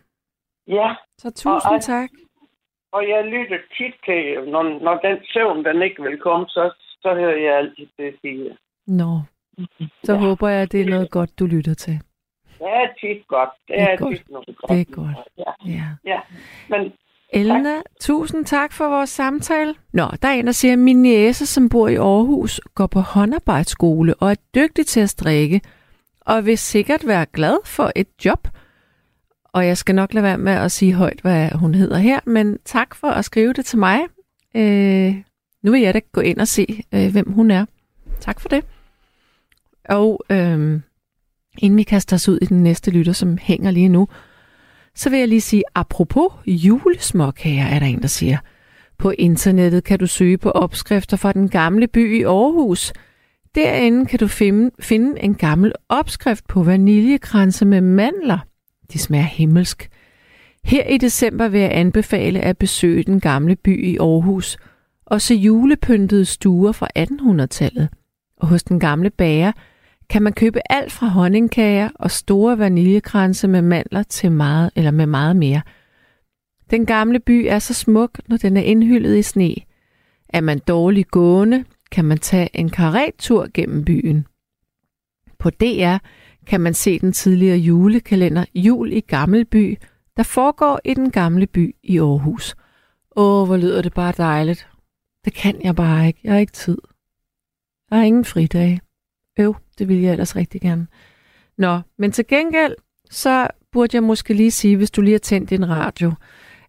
[0.67, 1.79] Ja, Så tusind ej.
[1.79, 2.09] tak.
[2.91, 6.71] og jeg lytter tit til, når, når den søvn, den ikke vil komme, så,
[7.01, 8.57] så hører jeg altid det sige.
[8.87, 9.19] Nå,
[10.03, 10.19] så ja.
[10.19, 11.93] håber jeg, at det er noget godt, du lytter til.
[12.59, 13.49] Det er tit godt.
[13.67, 14.17] Det, Det er er, godt.
[14.17, 14.69] tit noget godt.
[14.71, 15.17] Det er godt.
[15.37, 15.83] Ja, Ja.
[16.05, 16.19] ja.
[16.69, 16.91] Men
[17.33, 19.75] Elna, tusind tak for vores samtale.
[19.93, 22.99] Nå, der er en, der siger, at min niece, som bor i Aarhus, går på
[22.99, 25.61] håndarbejdsskole og er dygtig til at strikke,
[26.21, 28.47] og vil sikkert være glad for et job.
[29.53, 32.57] Og jeg skal nok lade være med at sige højt, hvad hun hedder her, men
[32.65, 33.99] tak for at skrive det til mig.
[34.55, 35.15] Øh,
[35.63, 37.65] nu vil jeg da gå ind og se, øh, hvem hun er.
[38.19, 38.65] Tak for det.
[39.89, 40.79] Og øh,
[41.57, 44.07] inden vi kaster os ud i den næste lytter, som hænger lige nu,
[44.95, 48.37] så vil jeg lige sige, apropos julesmåkager, er der en, der siger.
[48.97, 52.93] På internettet kan du søge på opskrifter fra den gamle by i Aarhus.
[53.55, 58.39] Derinde kan du finde, finde en gammel opskrift på vaniljekranse med mandler.
[58.93, 59.89] De smager himmelsk.
[60.63, 64.57] Her i december vil jeg anbefale at besøge den gamle by i Aarhus
[65.11, 67.89] og se julepyntede stuer fra 1800-tallet.
[68.37, 69.51] Og hos den gamle bager
[70.09, 75.05] kan man købe alt fra honningkager og store vaniljekranse med mandler til meget eller med
[75.05, 75.61] meget mere.
[76.69, 79.55] Den gamle by er så smuk, når den er indhyllet i sne.
[80.29, 84.25] Er man dårlig gående, kan man tage en karettur gennem byen.
[85.39, 85.97] På DR
[86.47, 89.77] kan man se den tidligere julekalender Jul i Gammelby,
[90.17, 92.55] der foregår i den gamle by i Aarhus.
[93.15, 94.70] Åh, hvor lyder det bare dejligt.
[95.25, 96.19] Det kan jeg bare ikke.
[96.23, 96.77] Jeg har ikke tid.
[97.89, 98.81] Jeg har ingen fridage.
[99.39, 100.87] Øv, det ville jeg ellers rigtig gerne.
[101.57, 102.75] Nå, men til gengæld,
[103.09, 106.13] så burde jeg måske lige sige, hvis du lige har tændt din radio,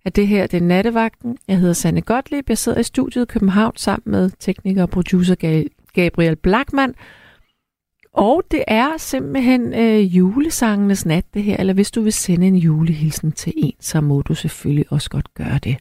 [0.05, 1.39] at det her det er nattevagten.
[1.49, 2.49] Jeg hedder Sanne Gottlieb.
[2.49, 5.35] Jeg sidder i studiet i København sammen med tekniker og producer
[5.93, 6.95] Gabriel Blackman.
[8.13, 11.57] Og det er simpelthen øh, julesangenes nat, det her.
[11.57, 15.35] Eller hvis du vil sende en julehilsen til en, så må du selvfølgelig også godt
[15.35, 15.77] gøre det.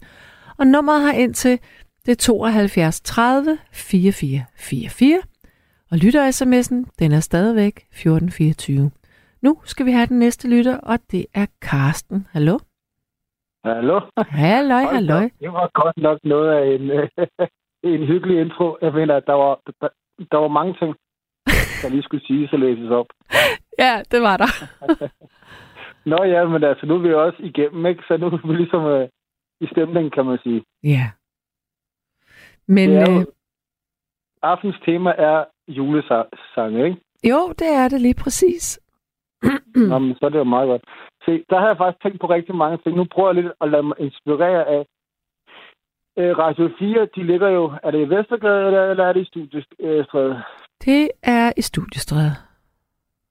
[0.58, 1.60] Og nummeret har ind til
[2.06, 5.22] det er 72 30 44 44.
[5.92, 8.92] Og lytter-sms'en, den er stadigvæk 1424.
[9.42, 12.28] Nu skal vi have den næste lytter, og det er Karsten.
[12.32, 12.60] Hallo?
[13.66, 14.00] Hallo?
[14.18, 15.30] Halløj, halløj.
[15.40, 16.84] Det var godt nok noget af en,
[17.94, 18.78] en hyggelig intro.
[18.82, 19.90] Jeg mener, at der var, der,
[20.32, 20.96] der var mange ting,
[21.82, 23.08] der lige skulle siges og læses op.
[23.80, 24.52] Ja, det var der.
[26.12, 28.04] Nå ja, men altså, nu er vi også igennem, ikke?
[28.08, 29.10] Så nu er vi ligesom øh,
[29.62, 30.64] i stemningen, kan man sige.
[30.84, 31.06] Ja.
[32.76, 33.26] Men Det er jo- øh,
[34.44, 36.98] Aftens tema er julesange, ikke?
[37.32, 38.80] jo, det er det lige præcis.
[39.92, 40.84] Nå, men så er det jo meget godt.
[41.26, 42.96] Se, der har jeg faktisk tænkt på rigtig mange ting.
[42.98, 44.86] Nu prøver jeg lidt at lade mig inspirere af
[46.18, 47.08] øh, Radio 4.
[47.16, 50.44] De ligger jo, er det i Vestergade, eller, eller er det i Studiestræde?
[50.86, 52.32] Det er i studiestræde.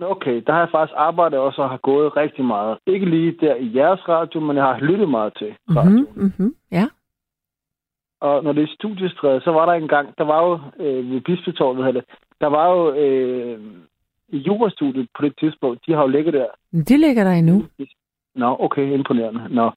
[0.03, 2.79] Okay, der har jeg faktisk arbejdet også og har gået rigtig meget.
[2.87, 5.91] Ikke lige der i jeres radio, men jeg har lyttet meget til radio.
[5.91, 6.87] Mhm, mhm, ja.
[8.21, 10.53] Og når det er studiestræde, så var der en gang, der var jo
[10.85, 13.59] øh, ved Bispetårnet, hedder det, der var jo øh,
[14.33, 16.47] jurastudiet på det tidspunkt, de har jo ligget der.
[16.73, 17.65] Det ligger der endnu.
[18.35, 19.49] Nå, okay, imponerende.
[19.49, 19.71] Nå,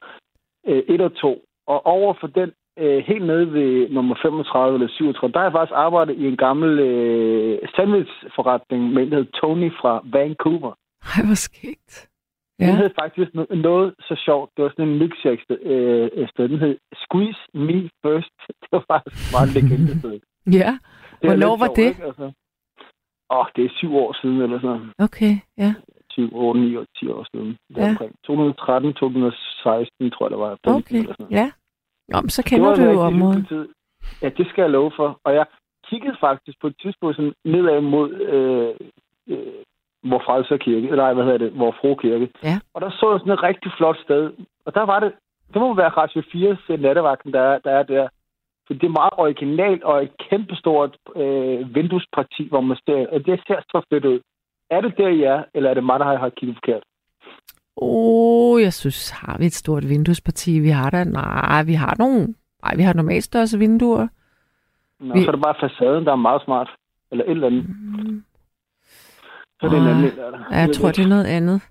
[0.67, 1.41] øh, 1 og 2.
[1.67, 5.53] Og over for den, øh, helt nede ved nummer 35 eller 37, der har jeg
[5.53, 10.73] faktisk arbejdet i en gammel øh, sandwichforretning med en, der hed Tony fra Vancouver.
[11.15, 12.12] Ej, hvor skægt.
[12.59, 12.65] Ja.
[12.67, 14.49] Den hed faktisk no- noget så sjovt.
[14.55, 15.59] Det var sådan en milkshake sted.
[15.73, 16.49] Øh, sted.
[16.49, 18.33] Den hed Squeeze Me First.
[18.61, 20.19] Det var faktisk meget legende sted.
[20.61, 20.71] Ja,
[21.21, 21.87] Det Hvornår var sjovt, det?
[21.91, 22.03] Ikke?
[22.09, 22.31] Altså.
[23.37, 24.93] Åh, det er syv år siden, eller sådan noget.
[25.07, 25.73] okay, ja.
[26.09, 27.57] 7, 8, 9 år, 10 år siden.
[27.77, 27.89] Ja.
[27.89, 28.11] Omkring.
[28.25, 30.49] 2013, 2016, tror jeg, der var.
[30.65, 31.37] 15 Okay, eller sådan noget.
[31.41, 31.51] ja.
[32.11, 33.67] Nå, men så kender du jo området.
[34.21, 35.19] Ja, det skal jeg love for.
[35.25, 35.45] Og jeg
[35.89, 38.73] kiggede faktisk på et tidspunkt sådan nedad mod, øh,
[39.33, 39.53] øh,
[40.03, 42.29] hvor Frelser Kirke, eller nej, hvad hedder det, hvor Fro Kirke.
[42.43, 42.59] Ja.
[42.73, 44.31] Og der så jeg sådan et rigtig flot sted.
[44.65, 45.11] Og der var det,
[45.53, 48.07] det må være Radio 4's nattevagten, der er, der er der.
[48.67, 53.39] For det er meget originalt og et kæmpestort øh, vinduesparti, hvor man ser, og det
[53.47, 54.19] ser så fedt ud.
[54.69, 56.83] Er det der, I er, eller er det mig, der har kigget forkert?
[57.77, 60.59] Åh, oh, jeg synes, har vi et stort vinduesparti?
[60.59, 62.19] Vi har da, nej, vi har nogle,
[62.63, 64.07] nej, vi har normalt største vinduer.
[64.99, 66.69] Nå, Vi- Så er det bare facaden, der er meget smart.
[67.11, 67.65] Eller et eller andet.
[69.63, 70.39] Så er det en Ah, anden, der er der.
[70.51, 71.61] Ja, jeg tror, det er noget andet.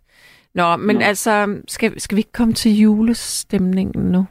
[0.55, 1.03] Nå, men Nå.
[1.03, 4.27] altså, skal, skal vi ikke komme til julestemningen nu?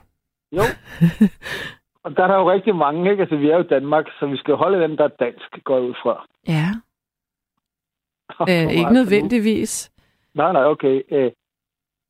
[0.52, 0.62] Jo.
[2.04, 3.22] Og der er der jo rigtig mange, ikke?
[3.22, 5.80] Altså, vi er jo i Danmark, så vi skal holde den, der er dansk, går
[5.80, 6.26] ud fra.
[6.48, 6.68] Ja,
[8.38, 9.92] Hvor øh, ikke nødvendigvis.
[10.36, 11.02] Nej, nej, okay.
[11.12, 11.32] Øh,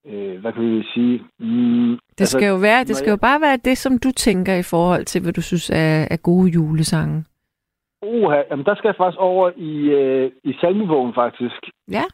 [0.08, 1.24] øh, hvad kan vi sige?
[1.40, 4.56] Mm, Det skal jo være, det skal jeg- jo bare være det, som du tænker
[4.56, 7.26] i forhold til, hvad du synes er, er gode julesange.
[8.02, 11.62] Uha, jamen der skal jeg faktisk over i, øh, i salmebogen, faktisk.
[11.92, 12.06] Ja.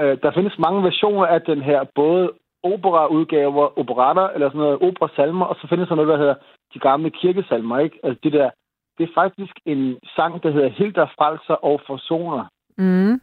[0.00, 5.46] Øh, der findes mange versioner af den her, både operaudgaver, operatter, eller sådan noget, operasalmer,
[5.46, 6.34] og så findes der noget, der hedder
[6.74, 7.98] de gamle kirkesalmer, ikke?
[8.02, 8.50] Altså det der,
[8.98, 12.44] det er faktisk en sang, der hedder Hilder Frelser og Forsoner.
[12.78, 13.20] Mm.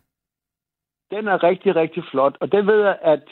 [1.12, 3.24] Den er rigtig, rigtig flot, og den ved jeg, at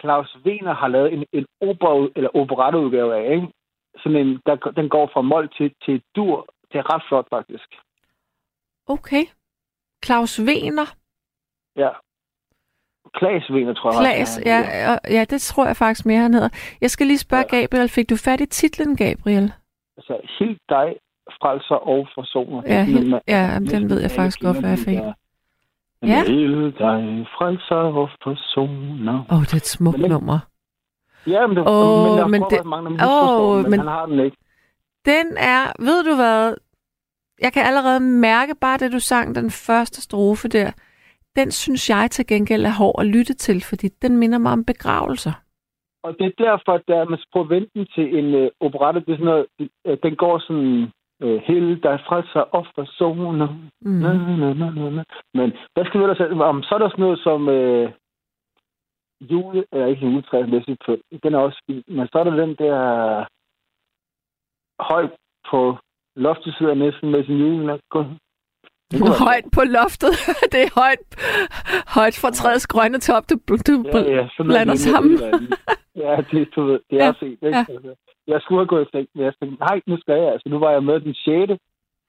[0.00, 3.48] Claus Wiener har lavet en, en opera, eller operetteudgave af, ikke?
[3.96, 6.46] Sådan en, der, den går fra mål til, til dur.
[6.72, 7.68] Det er ret flot, faktisk.
[8.86, 9.24] Okay.
[10.04, 10.94] Claus Wiener.
[11.76, 11.88] Ja.
[13.14, 14.00] Klaas Wiener, tror jeg.
[14.00, 16.48] Klaas, ja, ja, ja, det tror jeg faktisk mere, han hedder.
[16.80, 17.60] Jeg skal lige spørge ja.
[17.60, 19.52] Gabriel, fik du fat i titlen, Gabriel?
[19.96, 20.96] Altså, helt dig,
[21.30, 22.62] frelser og forsoner.
[22.66, 24.98] Ja, helt, ja den ved jeg faktisk godt, hvad jeg fik.
[26.02, 26.24] Ja.
[26.26, 29.24] Helt dig, frelser og forsoner.
[29.30, 30.38] Åh, oh, det er et smukt nummer.
[31.26, 34.20] Ja, men, det, oh, men der men det, mange, oh, men, men han har den
[34.20, 34.36] ikke.
[35.04, 36.54] Den er, ved du hvad,
[37.40, 40.70] jeg kan allerede mærke bare det, du sang, den første strofe der.
[41.36, 44.64] Den synes jeg til gengæld er hård at lytte til, fordi den minder mig om
[44.64, 45.32] begravelser.
[46.04, 49.16] Og det er derfor, at der man prøver venten til en uh, operette, det er
[49.16, 49.46] sådan noget,
[49.88, 50.90] uh, den går sådan
[51.24, 53.48] uh, hele der frelser og forsoner.
[53.80, 53.90] Mm.
[53.90, 55.04] Na, na, na, na, na.
[55.34, 56.62] Men hvad skal vi ellers om?
[56.62, 57.86] Så er der sådan noget som uh,
[59.30, 60.78] jule, eller ikke juletræet,
[61.22, 61.88] den er også fint.
[61.88, 62.78] Men så er der den der
[64.90, 65.12] højt
[65.50, 65.76] på
[66.16, 67.80] loftet sidder næsten med sin julenat.
[69.26, 70.12] Højt på loftet.
[70.52, 71.06] det er højt,
[71.96, 73.34] højt fra træets grønne top, du,
[73.68, 75.18] du ja, ja, blander sammen.
[76.04, 77.42] ja, det, du ved, det er ja, fint.
[77.42, 77.56] Ikke?
[77.58, 77.64] Ja.
[77.68, 77.94] Altså,
[78.26, 80.32] jeg skulle have gået i seng, men jeg tænkte, nej, nu skal jeg.
[80.32, 81.52] Altså, nu var jeg med den 6.,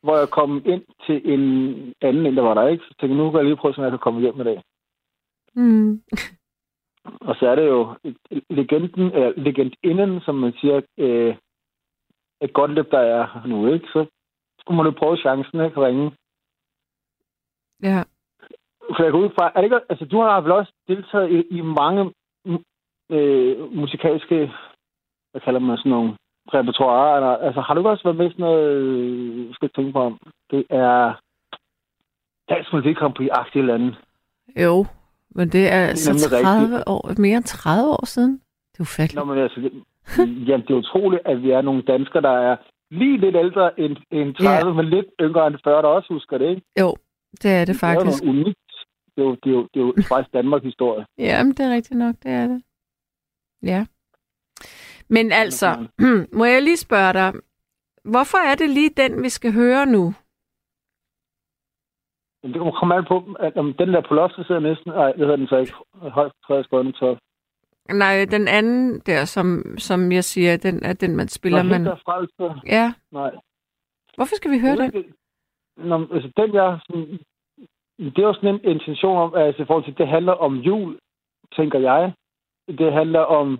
[0.03, 1.43] hvor jeg kom ind til en
[2.01, 2.83] anden, end der var der ikke.
[2.87, 4.61] Så tænkte nu kan jeg lige prøve, så jeg kan komme hjem med det.
[5.55, 6.01] Mm.
[7.21, 7.95] Og så er det jo
[8.49, 11.35] legenden, eller legendinden, som man siger, øh,
[12.43, 13.87] et godt løb, der er nu, ikke?
[13.87, 14.05] Så
[14.59, 15.85] skulle man jo prøve chancen, ikke?
[15.85, 16.11] Ringe.
[17.83, 18.03] Ja.
[18.95, 21.57] For jeg går ud fra, er det ikke, altså du har vel også deltaget i,
[21.57, 22.13] i mange
[23.09, 24.51] øh, musikalske,
[25.31, 26.17] hvad kalder man sådan nogle,
[26.53, 29.91] repertoire, eller, altså har du også været med i sådan noget, øh, skal jeg tænke
[29.91, 30.19] på om,
[30.51, 31.13] det er
[32.49, 33.95] Dansk Melodi Grand Prix-agtige lande.
[34.63, 34.85] Jo,
[35.29, 38.33] men det er altså 30 år, mere end 30 år siden.
[38.71, 39.25] Det er ufatteligt.
[39.25, 39.69] Nå, men altså,
[40.47, 42.55] jamen, det er utroligt, at vi er nogle danskere, der er
[42.91, 44.73] lige lidt ældre end, end 30, ja.
[44.73, 46.61] men lidt yngre end 40, der også husker det, ikke?
[46.79, 46.95] Jo,
[47.41, 48.23] det er det faktisk.
[48.23, 48.59] Det er jo unikt.
[49.15, 51.05] Det er jo, det er jo, det er jo faktisk Danmarks historie.
[51.29, 52.63] Jamen, det er rigtigt nok, det er det.
[53.63, 53.85] Ja.
[55.09, 55.87] Men altså,
[56.37, 57.33] må jeg lige spørge dig,
[58.03, 60.13] hvorfor er det lige den, vi skal høre nu?
[62.43, 64.91] Det kommer komme an på, at om den der på loftet sidder næsten...
[64.91, 65.73] Nej, det hedder den så ikke.
[65.93, 67.17] Højt top.
[67.89, 71.63] Nej, den anden der, som, som jeg siger, den er den, man spiller.
[71.63, 71.85] Nå, man...
[71.85, 72.93] Der ja.
[73.11, 73.31] Nej.
[74.15, 75.13] Hvorfor skal vi høre den?
[75.77, 76.79] Nå, altså, den jeg...
[76.87, 77.19] Sådan,
[77.99, 80.99] det er jo sådan en intention om, altså i forhold til, det handler om jul,
[81.55, 82.13] tænker jeg.
[82.67, 83.59] Det handler om...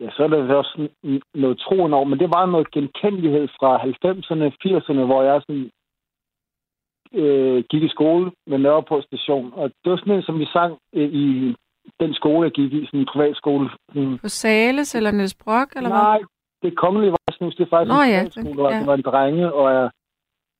[0.00, 0.88] Ja, så er det også
[1.34, 5.70] noget troen over, men det var noget genkendelighed fra 90'erne, 80'erne, hvor jeg sådan
[7.12, 9.52] øh, gik i skole med Nørreport station.
[9.52, 11.56] Og det var sådan en, som vi sang øh, i
[12.00, 13.70] den skole, jeg gik i, sådan en privat skole.
[13.88, 14.18] Sådan...
[14.18, 16.26] På Sales eller Niels Brock, eller Nej, hvad?
[16.62, 17.54] det er kongelige Vejsnus.
[17.56, 18.78] Det er faktisk Nå, en ja, skole, hvor ja.
[18.78, 19.90] det var en drenge, og jeg,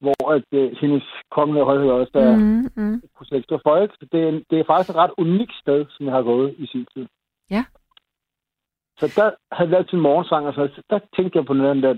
[0.00, 3.02] hvor at, uh, hendes kongelige højhed også der mm, mm.
[3.18, 3.90] projekt for folk.
[4.00, 6.66] Så det er, det er faktisk et ret unikt sted, som jeg har gået i
[6.66, 7.06] sin tid.
[7.50, 7.64] Ja.
[8.98, 11.94] Så der havde vi altid morgensang, og så der tænkte jeg på den der...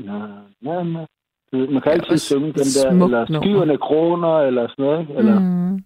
[0.00, 0.18] na,
[0.60, 1.06] na, na.
[1.52, 5.00] Man kan altid synge den der, eller skyerne kroner, eller sådan noget.
[5.00, 5.14] Ikke?
[5.14, 5.84] Eller, mm.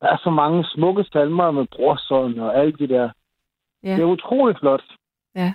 [0.00, 3.10] Der er så mange smukke salmer med brorsøn og alt det der.
[3.82, 3.92] Ja.
[3.92, 4.84] Det er utroligt flot.
[5.34, 5.54] Ja.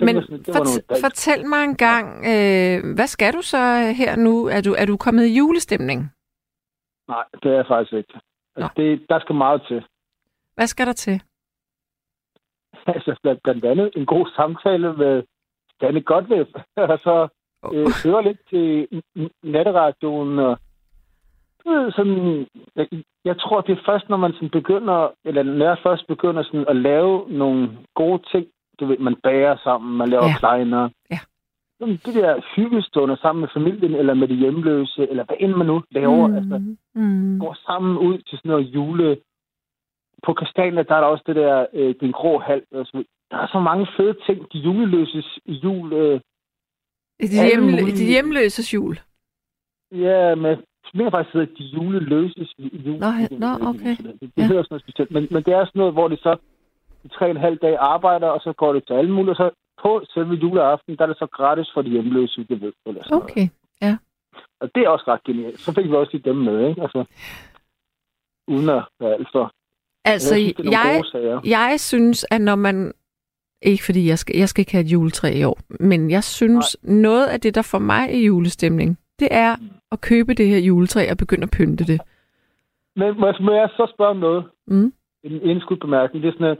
[0.00, 4.46] Men sådan, fort- fortæl mig en gang, øh, hvad skal du så her nu?
[4.46, 6.12] Er du, er du kommet i julestemning?
[7.08, 8.20] Nej, det er jeg faktisk ikke.
[8.56, 9.84] Altså, det, der skal meget til.
[10.54, 11.22] Hvad skal der til?
[12.94, 15.22] Altså, blandt andet en god samtale med
[15.80, 16.46] Danne Godvæb,
[16.92, 17.28] og så
[17.74, 18.88] øh, høre lidt til
[19.42, 20.58] natteradioen og
[21.96, 22.86] sådan, jeg,
[23.24, 26.68] jeg tror, det er først, når man sådan begynder, eller når jeg først begynder sådan
[26.68, 28.46] at lave nogle gode ting,
[28.80, 30.38] du ved, man bager sammen, man laver ja.
[30.38, 30.88] kleiner.
[31.10, 31.18] Ja.
[31.80, 35.82] Det der hyggestunder sammen med familien, eller med de hjemløse, eller hvad end man nu
[35.90, 36.34] laver, mm.
[36.34, 36.58] altså,
[36.94, 37.38] mm.
[37.40, 39.18] går sammen ud til sådan noget jule.
[40.26, 42.62] På Kastania, der er der også det der, øh, den grå halv.
[42.72, 45.92] Altså, der er så mange fede ting, de juleløses jul.
[45.92, 46.20] Øh,
[47.20, 48.96] de, hjemlø- de hjemløses jul.
[49.92, 50.56] Ja, med
[50.94, 52.98] mener faktisk, at de juleløses jul.
[52.98, 53.96] Nå, nå okay.
[53.96, 55.10] Det, det hedder sådan noget specielt.
[55.10, 56.36] Men, men det er sådan noget, hvor de så
[57.04, 59.36] i tre og en halv dag arbejder, og så går det til alle mulige, og
[59.36, 59.50] så
[59.82, 62.72] på selve juleaften, der er det så gratis for de hjemløse, det ved.
[62.86, 63.50] Eller sådan okay, noget.
[63.82, 63.96] ja.
[64.60, 65.60] Og det er også ret genialt.
[65.60, 66.82] Så fik vi også lige dem med, ikke?
[66.82, 67.04] Altså,
[68.48, 69.52] uden at være alt for
[70.04, 72.92] Altså, jeg synes, er jeg, jeg synes, at når man...
[73.62, 76.76] Ikke fordi jeg skal, jeg skal ikke have et juletræ i år, men jeg synes,
[76.82, 76.94] Nej.
[76.94, 79.56] noget af det, der får mig i julestemning, det er
[79.92, 82.00] at købe det her juletræ og begynde at pynte det.
[82.96, 84.44] Men må jeg, må jeg så spørge om noget?
[84.66, 84.92] Mm.
[85.22, 86.22] En indskudt bemærkning.
[86.22, 86.58] Det er sådan, at,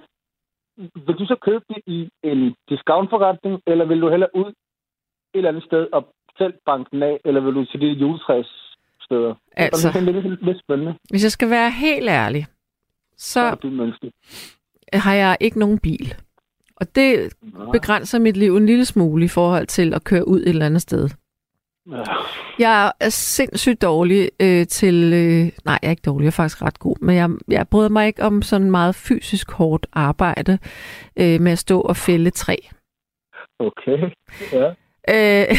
[1.07, 4.55] vil du så købe det i en discountforretning, eller vil du hellere ud et
[5.35, 9.35] eller andet sted og selv banke den af, eller vil du til de juletræssteder?
[9.57, 9.89] Altså.
[9.89, 10.95] Det er lidt, lidt, lidt spændende.
[11.11, 12.47] Hvis jeg skal være helt ærlig,
[13.17, 13.41] så
[14.93, 16.15] har jeg ikke nogen bil.
[16.77, 17.35] Og det
[17.73, 20.83] begrænser mit liv en lille smule i forhold til at køre ud et eller andet
[20.83, 21.09] sted.
[21.91, 22.03] Ja.
[22.59, 25.13] Jeg er sindssygt dårlig øh, til...
[25.13, 26.97] Øh, nej, jeg er ikke dårlig, jeg er faktisk ret god.
[27.01, 30.59] Men jeg, jeg bryder mig ikke om sådan meget fysisk hårdt arbejde
[31.17, 32.57] øh, med at stå og fælde træ.
[33.59, 34.11] Okay,
[34.53, 34.73] ja.
[35.09, 35.57] Øh,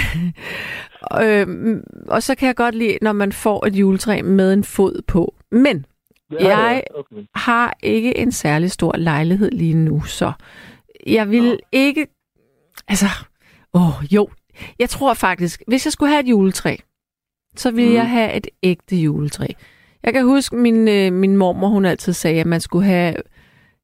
[1.23, 5.01] øh, og så kan jeg godt lide, når man får et juletræ med en fod
[5.07, 5.33] på.
[5.51, 5.85] Men
[6.31, 7.27] ja jeg ja, okay.
[7.35, 10.31] har ikke en særlig stor lejlighed lige nu, så
[11.05, 11.57] jeg vil Nå.
[11.71, 12.07] ikke...
[12.87, 13.05] Altså,
[13.73, 14.29] åh, jo.
[14.79, 16.75] Jeg tror faktisk, hvis jeg skulle have et juletræ,
[17.55, 17.95] så ville Mm.
[17.95, 19.45] jeg have et ægte juletræ.
[20.03, 23.15] Jeg kan huske, min, øh, min mormor, hun altid sagde, at man skulle have...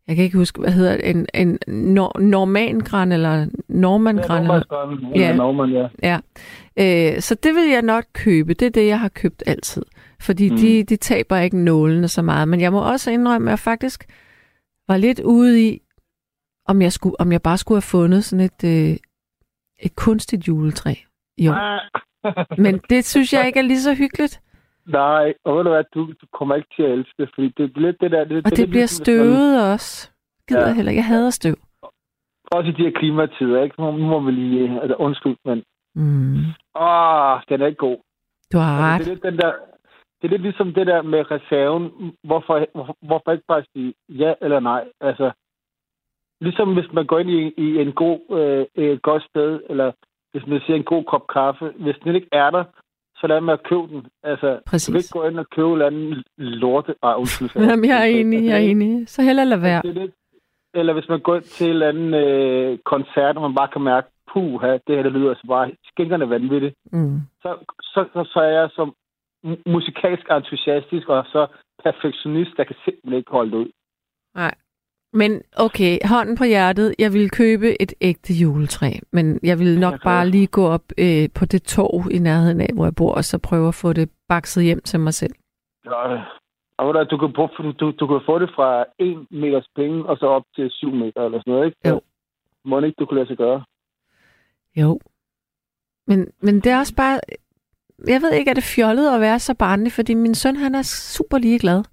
[0.07, 1.59] Jeg kan ikke huske, hvad hedder det, en, en
[1.97, 4.43] nor- normangran eller normangran.
[4.45, 5.21] Ja, eller, Norman, Ja.
[5.21, 5.35] ja.
[5.35, 5.87] Norman, ja.
[6.03, 7.15] Ja.
[7.15, 8.53] Øh, så det vil jeg nok købe.
[8.53, 9.83] Det er det, jeg har købt altid.
[10.21, 10.57] Fordi mm.
[10.57, 12.47] de, de taber ikke nålene så meget.
[12.47, 14.05] Men jeg må også indrømme, at jeg faktisk
[14.87, 15.81] var lidt ude i,
[16.67, 18.97] om jeg, skulle, om jeg bare skulle have fundet sådan et, øh,
[19.85, 20.93] et kunstigt juletræ.
[21.37, 21.51] Jo.
[21.51, 21.79] Ah.
[22.63, 24.41] Men det synes jeg ikke er lige så hyggeligt.
[24.85, 27.63] Nej, og ved du hvad, du, du kommer ikke til at elske det, fordi det
[27.63, 28.23] er lidt det der...
[28.23, 30.11] Det, Og det, det bliver ligesom, støvet også.
[30.47, 30.65] Gider Ja.
[30.67, 30.99] jeg heller ikke.
[30.99, 31.55] Jeg hader støv.
[32.51, 33.81] Også i de her klimatider, ikke?
[33.81, 34.81] Nu må vi lige...
[34.81, 35.63] Altså, undskyld, men...
[35.95, 36.35] Mm.
[36.75, 37.97] Åh, den er ikke god.
[38.53, 38.99] Du har Altså, ret.
[38.99, 39.51] det, er lidt den der,
[40.21, 41.83] det er lidt ligesom det der med reserven.
[42.23, 44.83] Hvorfor, hvorfor, hvorfor ikke bare sige ja eller nej?
[45.01, 45.31] Altså,
[46.43, 49.91] ligesom hvis man går ind i, i en god, øh, et godt sted, eller
[50.31, 51.65] hvis man ser en god kop kaffe.
[51.83, 52.63] Hvis den ikke er der,
[53.19, 54.01] så lad med at købe den.
[54.23, 54.95] Altså, du kan Præcis.
[54.95, 56.95] ikke gå ind og købe en eller anden lorte...
[57.03, 57.49] Ej, undskyld.
[57.55, 59.09] Jamen, jeg er enig, jeg er enig.
[59.09, 59.81] Så heller lade være.
[59.81, 60.13] Det er lidt,
[60.73, 63.81] eller hvis man går ind til en eller anden øh, koncert, og man bare kan
[63.81, 67.19] mærke, puh, det her det lyder altså bare skænkerne vanvittigt Mm.
[67.41, 68.95] så, så, så, så er jeg som
[69.45, 71.47] mu- musikalsk entusiastisk og så
[71.83, 73.69] perfektionist, der kan simpelthen ikke holde det ud.
[74.35, 74.53] Nej.
[75.13, 80.03] Men okay, hånden på hjertet, jeg vil købe et ægte juletræ, men jeg vil nok
[80.03, 83.23] bare lige gå op øh, på det torv i nærheden af, hvor jeg bor, og
[83.23, 85.33] så prøve at få det bakset hjem til mig selv.
[85.83, 86.23] Det.
[86.77, 90.25] Og du, kan, få- du, du kan få det fra 1 meters penge, og så
[90.25, 91.89] op til 7 meter eller sådan noget, ikke?
[91.89, 92.01] Jo.
[92.65, 93.63] Må ikke, du kunne lade sig gøre?
[94.75, 94.99] Jo.
[96.07, 97.19] Men, men det er også bare...
[98.07, 100.81] Jeg ved ikke, er det fjollet at være så barnlig, fordi min søn, han er
[101.17, 101.83] super ligeglad.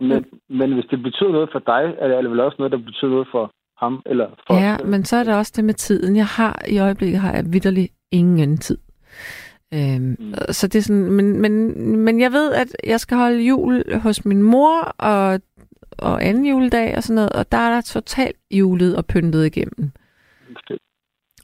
[0.00, 3.10] Men, men hvis det betyder noget for dig, er det vel også noget, der betyder
[3.10, 4.02] noget for ham?
[4.06, 6.16] Eller for Ja, men så er det også det med tiden.
[6.16, 8.78] Jeg har i øjeblikket har jeg vidderlig ingen tid.
[9.74, 10.34] Øhm, Mm.
[10.50, 14.24] Så det er sådan, men, men, men jeg ved, at jeg skal holde jul hos
[14.24, 15.40] min mor og,
[15.98, 19.90] og anden juledag og sådan noget, og der er der totalt julet og pyntet igennem.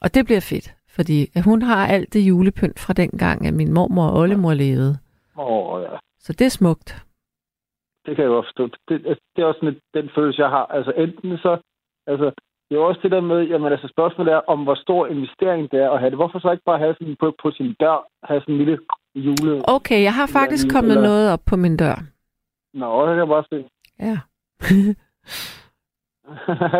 [0.00, 4.06] Og det bliver fedt, fordi hun har alt det julepynt fra dengang, at min mormor
[4.06, 4.98] og oldemor levede.
[5.38, 5.96] Åh, oh, ja.
[6.20, 7.04] Så det er smukt.
[8.10, 8.64] Det kan jeg jo forstå.
[8.88, 8.96] Det,
[9.36, 10.66] det er også sådan, den følelse, jeg har.
[10.66, 11.52] Altså enten så...
[12.06, 12.30] Altså,
[12.70, 15.78] det er også det der med, jamen altså spørgsmålet er, om hvor stor investering det
[15.82, 16.18] er at have det.
[16.18, 18.78] Hvorfor så ikke bare have sådan på, på sin dør, have sådan en lille
[19.14, 19.62] jule...
[19.76, 21.96] Okay, jeg har faktisk Eller- kommet eller- noget op på min dør.
[22.74, 23.58] Nå, det kan jeg bare se.
[24.08, 24.16] Ja.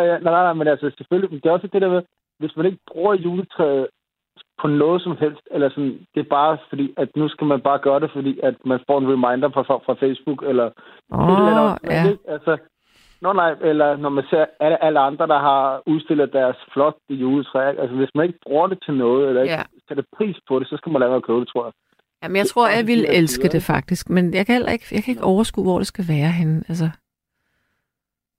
[0.09, 2.01] ja, nej, nej, nej, men altså selvfølgelig, men det er også det der med,
[2.39, 3.87] hvis man ikke bruger juletræet
[4.61, 7.79] på noget som helst, eller sådan, det er bare fordi, at nu skal man bare
[7.79, 10.67] gøre det, fordi at man får en reminder fra, fra Facebook, eller
[11.13, 11.79] Åh, et eller oh, andet.
[11.83, 12.09] ja.
[12.11, 12.23] Ikke?
[12.35, 12.57] Altså,
[13.25, 17.59] Nå nej, eller når man ser alle, alle andre, der har udstillet deres flotte juletræ.
[17.81, 19.63] Altså, hvis man ikke bruger det til noget, eller ikke Ja.
[19.87, 21.73] sætter pris på det, så skal man lade være at købe det, tror jeg.
[22.23, 25.03] Jamen, jeg tror, jeg ville her elske det faktisk, men jeg kan heller ikke, jeg
[25.03, 26.63] kan ikke overskue, hvor det skal være henne.
[26.69, 26.89] Altså,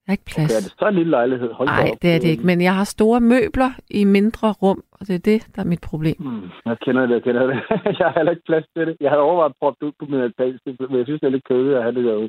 [0.06, 0.64] jeg har ikke Okay, er plads.
[0.64, 1.52] det så en lille lejlighed?
[1.52, 5.06] Hold Nej, det er det ikke, men jeg har store møbler i mindre rum, og
[5.06, 6.16] det er det, der er mit problem.
[6.18, 7.56] Hmm, jeg kender det, jeg kender det.
[7.98, 8.96] jeg har heller ikke plads til det.
[9.00, 10.58] Jeg havde overvejet at proppe det ud på min altan,
[10.90, 12.28] men jeg synes, det er lidt kedeligt at have det derude.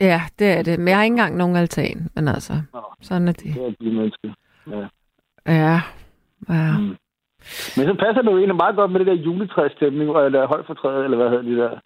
[0.00, 2.80] Ja, det er det, men jeg har ikke engang nogen altan, men altså, Nå.
[3.02, 3.54] sådan er det.
[3.54, 4.34] Det er at blive menneske.
[4.70, 4.86] Ja.
[5.46, 5.80] Ja,
[6.48, 6.78] ja.
[6.78, 6.96] Mm.
[7.76, 10.74] Men så passer det jo egentlig meget godt med det der juletræsstemning, eller højt for
[10.74, 11.70] træet, eller hvad hedder det der.
[11.70, 11.80] Det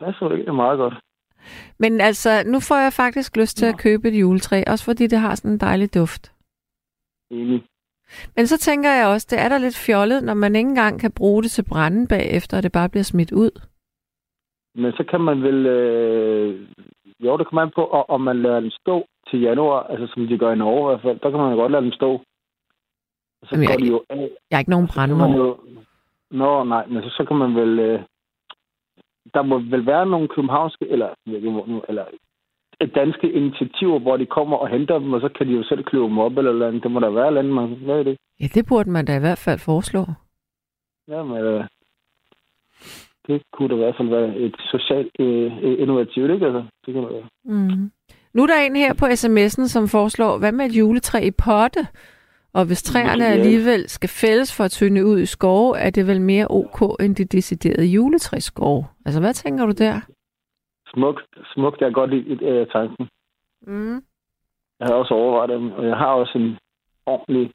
[0.04, 0.94] passer jo egentlig meget godt.
[1.78, 3.72] Men altså, nu får jeg faktisk lyst til Nå.
[3.72, 6.32] at købe et juletræ, også fordi det har sådan en dejlig duft.
[7.30, 7.64] Enig.
[8.36, 11.12] Men så tænker jeg også, det er da lidt fjollet, når man ikke engang kan
[11.12, 13.50] bruge det til brænde bagefter, og det bare bliver smidt ud.
[14.74, 15.66] Men så kan man vel...
[15.66, 16.68] Øh,
[17.24, 20.26] Jo, det kommer an på, og- om man lader den stå til januar, altså som
[20.26, 22.10] de gør i Norge i hvert fald, der kan man jo godt lade den stå.
[23.42, 24.16] Og så Jamen, går jeg- de jo af.
[24.50, 25.36] Jeg er ikke nogen brandmor.
[25.36, 25.58] jo...
[26.30, 27.78] Nå, nej, men så, så kan man vel...
[27.78, 28.00] Øh...
[29.34, 31.08] Der må vel være nogle københavnske, eller,
[31.88, 32.04] eller
[32.94, 36.08] danske initiativer, hvor de kommer og henter dem, og så kan de jo selv kløve
[36.08, 36.82] dem op, eller, andet.
[36.82, 38.16] Det må der være, eller andet, man er det?
[38.40, 40.04] Ja, det burde man da i hvert fald foreslå.
[41.08, 41.64] Jamen, øh,
[43.26, 46.46] det kunne da i hvert fald være et socialt øh, innovativt, ikke?
[46.46, 47.28] Altså, det kunne det være.
[47.44, 47.90] Mm.
[48.34, 51.86] Nu er der en her på sms'en, som foreslår, hvad med et juletræ i potte?
[52.54, 53.30] Og hvis træerne Ja.
[53.30, 57.16] alligevel skal fældes for at tynde ud i skove, er det vel mere ok end
[57.16, 58.84] de deciderede juletræskove?
[59.06, 60.00] Altså, hvad tænker du der?
[60.94, 61.22] Smukt,
[61.54, 63.08] smukt, jeg er godt i øh, tanken.
[63.66, 63.94] Mm.
[64.80, 66.58] Jeg har også overvejet dem, og jeg har også en
[67.06, 67.50] ordentlig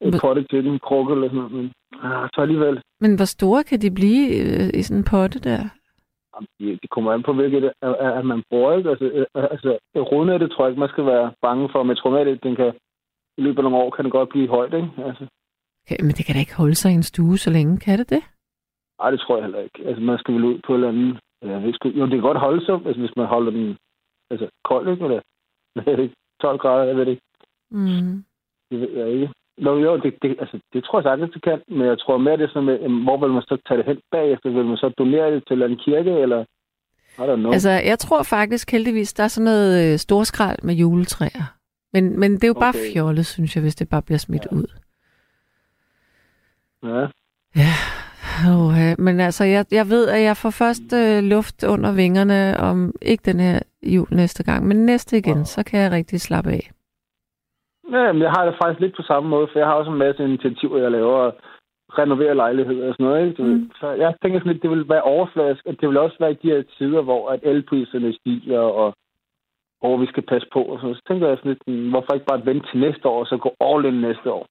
[0.00, 3.24] en Men- potte til den, krukke eller sådan noget, men ah, så alligevel, Men hvor
[3.24, 5.62] store kan de blive øh, i sådan en potte der?
[6.60, 8.90] det, det kommer an på, hvilket at, at, at man bruger, ikke?
[8.90, 12.56] Altså, øh, altså rodnettet tror jeg ikke, man skal være bange for, men tromatet, den
[12.56, 12.72] kan,
[13.40, 14.90] i løbet af nogle år, kan det godt blive højt, ikke?
[15.08, 15.24] Altså,
[15.84, 18.10] Okay, men det kan da ikke holde sig i en stue så længe, kan det
[18.10, 18.22] det?
[19.02, 19.78] ej, det tror jeg heller ikke.
[19.88, 22.28] Altså, man skal vel ud på et eller andet, jeg ved sgu, jo, det kan
[22.30, 23.76] godt holde sig, altså, hvis man holder den,
[24.30, 25.04] altså, kold, ikke?
[25.04, 25.20] Eller,
[25.76, 27.26] jeg ved det ikke, 12 grader, jeg ved det ikke.
[27.70, 28.24] Mm.
[28.70, 29.28] Det ved jeg ikke.
[29.58, 32.36] Nå, jo, det, det, altså, det tror jeg sagtens, det kan, men jeg tror mere,
[32.36, 34.50] det er sådan med, hvor vil man så tage det hen bagefter?
[34.50, 36.44] Vil man så donere det til en kirke, eller?
[37.18, 37.52] I don't know.
[37.52, 41.59] Altså, jeg tror faktisk heldigvis, der er sådan noget øh, storskrald med juletræer.
[41.92, 42.92] Men, men det er jo bare Okay.
[42.92, 44.56] fjollet, synes jeg, hvis det bare bliver smidt Ja.
[44.56, 44.66] ud.
[47.56, 47.72] ja.
[48.52, 48.74] Oh,
[49.04, 53.22] men altså, jeg, jeg ved, at jeg får først øh, luft under vingerne om ikke
[53.32, 55.44] den her jul næste gang, men næste igen, Ja.
[55.44, 56.70] så kan jeg rigtig slappe af.
[57.92, 59.98] ja men jeg har det faktisk lidt på samme måde, for jeg har også en
[59.98, 61.34] masse initiativer, jeg laver, og
[61.98, 63.28] renoverer lejligheder og sådan noget.
[63.28, 63.42] Ikke?
[63.42, 63.70] Mm.
[63.80, 66.38] Så jeg tænker sådan lidt, det vil være overfladisk, at det vil også være i
[66.42, 68.94] de her tider, hvor at elpriserne stiger, og
[69.80, 70.62] hvor vi skal passe på.
[70.62, 70.94] Og sådan.
[70.94, 73.36] Så tænker jeg sådan lidt, hmm, hvorfor ikke bare vente til næste år, og så
[73.36, 74.46] gå all in næste år?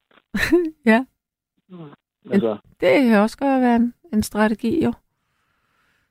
[0.92, 1.00] ja,
[2.32, 4.94] Altså, det kan også godt være en, en strategi, jo.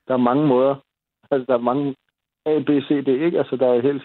[0.07, 0.75] der er mange måder.
[1.31, 1.95] Altså, der er mange
[2.45, 3.37] A, B, C, D, ikke?
[3.37, 4.03] Altså, der er helt...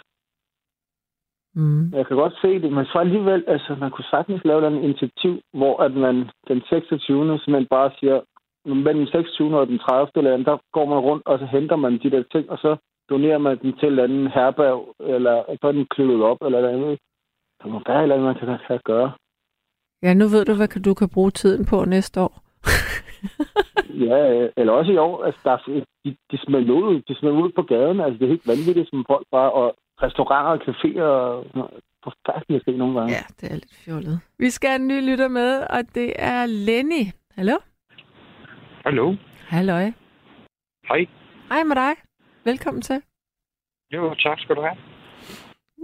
[1.55, 1.93] Mm.
[1.93, 5.41] Jeg kan godt se det, men så alligevel, altså, man kunne sagtens lave et initiativ,
[5.53, 7.39] hvor at man den 26.
[7.39, 8.21] simpelthen bare siger,
[8.65, 9.59] mellem den 26.
[9.59, 10.11] og den 30.
[10.17, 12.77] eller andet, der går man rundt, og så henter man de der ting, og så
[13.11, 16.61] donerer man dem til en eller anden herberg, eller så er den kløvet op, eller
[16.61, 16.99] noget andet.
[17.63, 19.13] Der må være et eller andet, man kan, kan gøre.
[20.03, 22.35] Ja, nu ved du, hvad kan- du kan bruge tiden på næste år.
[24.09, 27.53] Ja, eller også i år, altså, der er, de, de smelter ud, de smelter ud
[27.53, 31.71] på gaden, altså det er helt vanvittigt, som folk bare, og restauranter og caféer, og
[32.05, 33.13] forfærdeligt at se nogle gange.
[33.13, 34.21] Ja, det er lidt fjollet.
[34.39, 37.03] Vi skal have en ny lytter med, og det er Lenny.
[37.35, 37.57] Hallo?
[38.85, 39.15] Hallo.
[39.47, 39.85] Halløj.
[40.89, 41.07] Hej.
[41.53, 41.93] Hej med dig.
[42.45, 43.03] Velkommen til.
[43.91, 44.77] Jo, tak skal du have.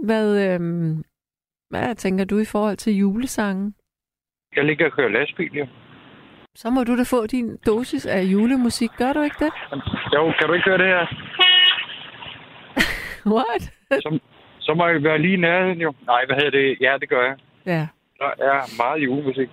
[0.05, 1.03] Hvad, øhm,
[1.69, 3.75] hvad tænker du i forhold til julesangen?
[4.55, 5.67] Jeg ligger og kører lastbil, jo.
[6.55, 9.51] Så må du da få din dosis af julemusik, gør du ikke det?
[10.13, 11.05] Jo, kan du ikke høre det her?
[13.35, 13.61] What?
[13.91, 14.19] Så,
[14.59, 15.93] så må jeg være lige i nærheden, jo.
[16.05, 16.77] Nej, hvad hedder det?
[16.81, 17.37] Ja, det gør jeg.
[17.65, 17.87] Ja.
[18.17, 19.49] Der er meget julemusik.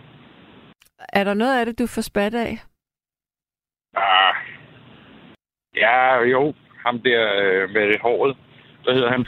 [1.13, 2.59] Er der noget af det, du får spat af?
[3.97, 4.35] Ah.
[5.77, 6.55] Ja, jo.
[6.89, 8.37] Ham der øh, med håret.
[8.85, 9.23] Hvad hedder han?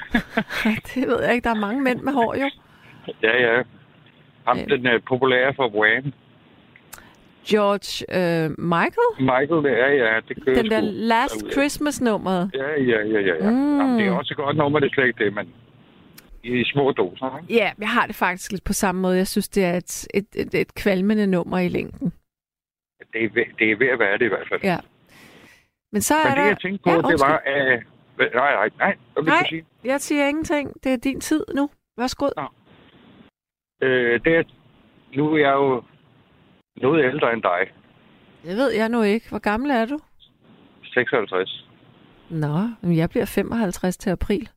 [0.94, 1.44] det ved jeg ikke.
[1.44, 2.48] Der er mange mænd med hår, jo.
[3.22, 3.62] ja, ja.
[4.46, 4.68] Ham, Øh.
[4.70, 6.12] den øh, populære for Wham.
[7.50, 9.12] George øh, Michael?
[9.30, 11.52] Michael, det er ja, det kører Den der sgu Last.
[11.52, 12.50] Christmas-nummeret.
[12.54, 13.34] Ja, ja, ja, ja.
[13.44, 13.50] ja.
[13.50, 13.78] Mm.
[13.80, 15.48] Jamen, det er også godt nummer, det er slet ikke det, men
[16.44, 17.54] i små doser, ikke?
[17.54, 19.16] Ja, jeg har det faktisk lidt på samme måde.
[19.16, 22.12] Jeg synes, det er et, et, et, et kvalmende nummer i længden.
[23.12, 24.60] Det er, det er ved at være det i hvert fald.
[24.64, 24.76] Ja.
[25.92, 26.46] Men så er Men det, der...
[26.46, 27.42] jeg tænkte på, Ja, det var...
[27.46, 27.78] Øh,
[28.18, 28.96] nej, nej, nej.
[29.16, 29.46] Vil Nej.
[29.48, 29.64] sige?
[29.84, 30.84] Jeg siger ingenting.
[30.84, 31.70] Det er din tid nu.
[31.96, 32.26] Værsgo.
[33.82, 34.42] Øh, det er,
[35.16, 35.82] nu er jeg jo
[36.76, 37.60] noget ældre end dig.
[38.44, 39.28] Det ved jeg nu ikke.
[39.28, 39.98] Hvor gammel er du?
[40.84, 41.66] 56.
[42.30, 44.48] Nå, men jeg bliver 55 til april.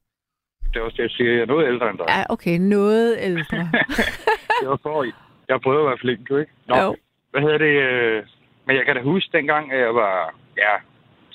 [0.73, 1.31] Det er også det, jeg siger.
[1.31, 2.05] Jeg er noget ældre end dig.
[2.09, 2.57] Ja, okay.
[2.59, 3.57] Noget ældre.
[4.61, 5.05] Det var for,
[5.47, 6.51] jeg prøvede at være flink, jo ikke?
[6.67, 6.95] Nå, Jo.
[7.31, 7.75] hvad hedder det?
[7.89, 8.23] Øh,
[8.65, 10.73] men jeg kan da huske dengang, at jeg var ja,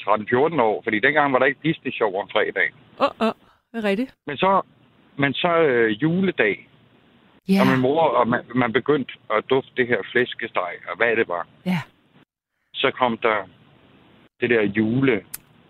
[0.09, 0.83] 13-14 år.
[0.85, 2.75] Fordi dengang var der ikke Disney-show om fredagen.
[3.01, 3.27] Åh, oh, åh.
[3.29, 3.33] Oh.
[3.73, 4.15] Det er rigtigt.
[4.27, 4.63] Men så,
[5.17, 6.69] men så øh, juledag,
[7.49, 7.61] Ja.
[7.61, 11.29] og min mor, og man, man begyndte at dufte det her flæskesteg, og hvad det
[11.29, 11.47] var.
[11.67, 11.81] Ja.
[12.75, 13.49] Så kom der
[14.41, 15.25] det der jule.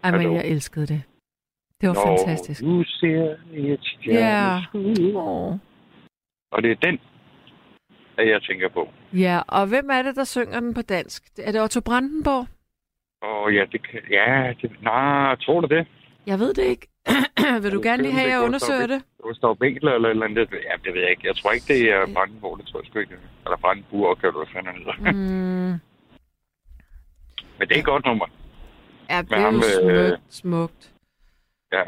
[0.04, 1.02] Ej, men jeg elskede det.
[1.80, 2.60] Det var Når fantastisk.
[2.62, 3.76] du ser et Ja.
[3.82, 5.14] stjerneskud.
[5.14, 5.52] Åh.
[6.52, 7.00] Og det er den,
[8.18, 8.88] at jeg tænker på.
[9.12, 11.22] Ja, og hvem er det, der synger den på dansk?
[11.38, 12.46] Er det Otto Brandenborg?
[13.22, 14.00] Og ja, det kan...
[14.10, 15.86] Ja, det, nej, tror du det?
[16.26, 16.86] Jeg ved det ikke.
[17.62, 19.02] Vil du gerne lige have, at jeg undersøger det?
[19.22, 20.48] Gustav Winkler eller et eller andet.
[20.52, 21.26] Ja, det ved jeg ikke.
[21.26, 23.14] Jeg tror ikke, det er Brandenborg, det tror jeg sgu ikke.
[23.44, 25.12] Eller Brandenburg, kan du han hedder.
[25.12, 25.80] Mm,
[27.58, 28.26] Men det er et godt nummer.
[29.10, 30.92] ja, det er ham, jo øh, smukt, smukt.
[31.72, 31.82] Ja.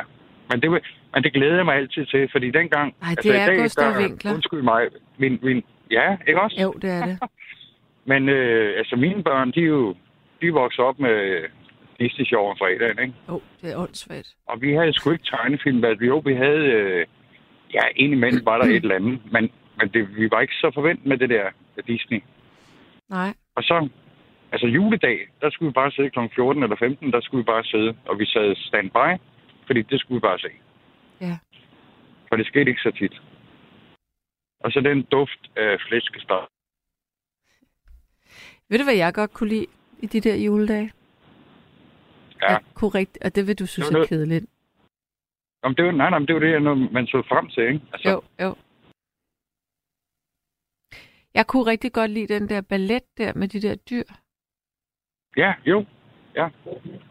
[0.50, 0.70] Men det,
[1.14, 2.94] men det glæder jeg mig altid til, fordi dengang...
[3.02, 4.34] Ej, det er Gustav der- Winkler.
[4.34, 4.88] Undskyld mig.
[5.18, 6.56] Min, min, ja, ikke også?
[6.62, 7.18] Jo, det er det.
[8.10, 9.94] Men øh, altså, mine børn, de er jo
[10.42, 11.44] de vokser op med
[12.00, 13.14] Disney Show om fredagen, ikke?
[13.28, 14.34] Jo, det er åndssvagt.
[14.46, 15.84] Og vi havde sgu ikke tegnefilm.
[15.84, 16.64] Altså, jo, vi havde...
[16.78, 17.06] Øh,
[17.74, 19.32] ja, indimellem var der et eller andet.
[19.32, 21.50] Men, men det, vi var ikke så forventet med det der
[21.86, 22.22] Disney.
[23.08, 23.34] Nej.
[23.56, 23.88] Og så...
[24.52, 26.18] Altså juledag, der skulle vi bare sidde kl.
[26.34, 27.96] 14 eller 15, der skulle vi bare sidde.
[28.04, 29.20] Og vi sad standby,
[29.66, 30.48] fordi det skulle vi bare se.
[31.20, 31.38] Ja.
[32.28, 33.20] For det skete ikke så tit.
[34.60, 36.44] Og så den duft af flæskesteg.
[38.68, 39.66] Ved du, hvad jeg godt kunne lide
[40.02, 40.92] i de der juledage?
[42.42, 42.56] Ja.
[42.74, 43.18] Kunne rigt...
[43.24, 44.46] Og det vil du synes Det er kedeligt.
[45.62, 47.80] Om det var, nej, nej, det var det, når man så frem til, ikke?
[47.92, 48.54] Altså, Jo, jo.
[51.34, 54.02] Jeg kunne rigtig godt lide den der ballet der med de der dyr.
[55.36, 55.84] Ja, jo.
[56.34, 56.44] Ja.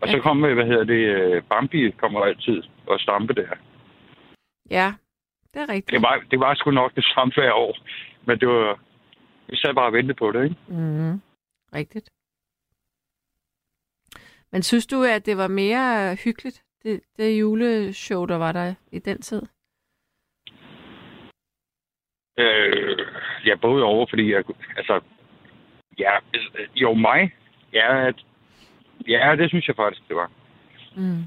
[0.02, 0.22] Og så Ja.
[0.22, 3.50] kom, øh, hvad hedder det, øh, Bambi kommer altid og stampe der.
[4.70, 4.94] Ja,
[5.54, 5.92] det er rigtigt.
[5.92, 7.78] Det var, det var sgu nok det samme hver år.
[8.26, 8.80] Men det var,
[9.48, 10.56] vi sad bare og ventede på det, ikke?
[10.68, 11.22] Mm,
[11.74, 12.10] rigtigt.
[14.52, 19.00] Men synes du, at det var mere hyggeligt, det, det juleshow, der var der i
[19.00, 19.42] den tid?
[22.40, 23.06] Øh,
[23.46, 24.44] ja, både over, fordi jeg,
[24.78, 25.02] altså,
[26.00, 27.34] ja, øh, jo mig,
[27.74, 28.16] ja, at,
[29.08, 30.32] ja, det synes jeg faktisk, det var.
[30.96, 31.24] Mm.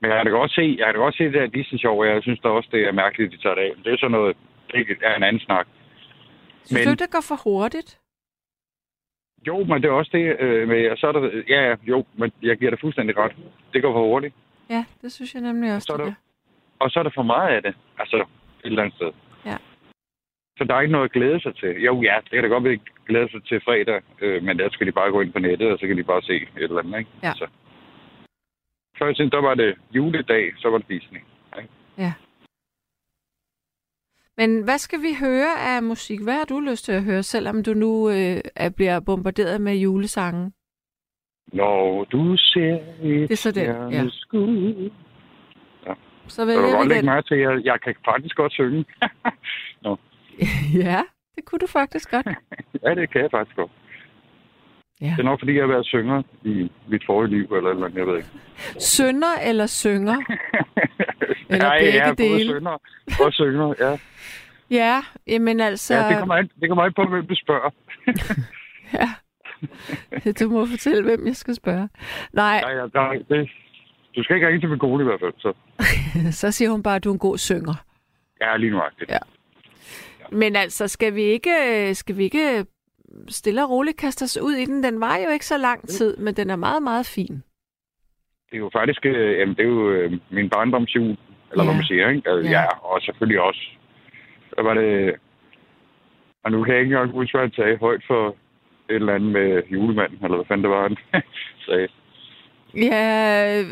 [0.00, 2.22] Men jeg kan godt se, jeg kan godt se det der Disney Show, og jeg
[2.22, 3.72] synes da også, det er mærkeligt, de tager det af.
[3.84, 4.36] Det er sådan noget,
[4.72, 5.66] det er en anden snak.
[6.64, 7.98] Synes Men- du, det går for hurtigt?
[9.46, 12.04] Jo, men det er også det øh, med, og så er der, ja, ja, jo,
[12.16, 13.32] men jeg giver dig fuldstændig ret.
[13.72, 14.34] Det går for hurtigt.
[14.70, 16.14] Ja, det synes jeg nemlig også, Så er det der-.
[16.78, 18.24] Og så er der for meget af det, altså et
[18.64, 19.10] eller andet sted.
[19.46, 19.56] Ja.
[20.58, 21.82] Så der er ikke noget at glæde sig til.
[21.82, 24.86] Jo, ja, det kan da godt være, glæde sig til fredag, øh, men der skal
[24.86, 26.98] de bare gå ind på nettet, og så kan de bare se et eller andet,
[26.98, 27.10] ikke?
[27.22, 27.32] Ja.
[27.32, 27.46] Så.
[28.98, 31.20] Før i tiden, der var det juledag, så var det Disney.
[34.38, 36.20] Men hvad skal vi høre af musik?
[36.22, 39.74] Hvad har du lyst til at høre, selvom du nu øh, er, bliver bombarderet med
[39.74, 40.52] julesange?
[41.52, 43.88] Når du ser et Det er så den, ja.
[43.88, 44.90] stjerneskud.
[46.28, 48.52] Så Så du vælger kan godt vi lægge mærke til, jeg, jeg kan faktisk godt
[48.52, 48.84] synge.
[50.84, 51.02] ja,
[51.34, 52.26] det kunne du faktisk godt.
[52.84, 53.70] ja, det kan jeg faktisk godt.
[55.00, 55.06] Ja.
[55.06, 57.98] Det er nok, fordi jeg har været synger i mit forrige liv, eller eller andet,
[57.98, 58.28] jeg ved ikke.
[58.78, 60.16] Synger eller synger?
[61.50, 62.44] Eller Nej, begge ja, både dele.
[62.50, 62.70] synger
[63.24, 63.98] og synger, ja.
[64.70, 65.94] Ja, jamen altså...
[65.94, 67.70] ja det, kommer an, det kommer an på, hvem du spørger.
[68.98, 69.08] Ja.
[70.40, 71.88] Du må fortælle, hvem jeg skal spørge.
[72.32, 73.50] Nej, Ja, ja, der, det,
[74.16, 75.52] du skal ikke ringe til min kone i hvert fald, så
[76.40, 77.74] så siger hun bare, at du er en god synger.
[78.40, 79.18] ja, lige nu Ja.
[80.32, 82.64] Men altså, skal vi ikke, skal vi ikke
[83.28, 84.82] stille og roligt kaste os ud i den?
[84.82, 87.34] Den var jo ikke så lang tid, men den er meget, meget fin.
[88.50, 91.16] Det er jo faktisk, øh, jamen, det er jo øh, min barndomsjul,
[91.50, 91.64] eller Ja.
[91.64, 92.30] hvad man siger, ikke?
[92.30, 92.60] Altså, Ja.
[92.60, 92.84] ja.
[92.84, 93.60] og selvfølgelig også.
[94.56, 95.14] Der var det...
[96.44, 98.28] Og nu kan jeg ikke engang huske, hvad han sagde højt for
[98.90, 100.96] et eller andet med julemanden, eller hvad fanden det var, han
[101.66, 101.88] sagde.
[102.74, 103.64] Ja, øh,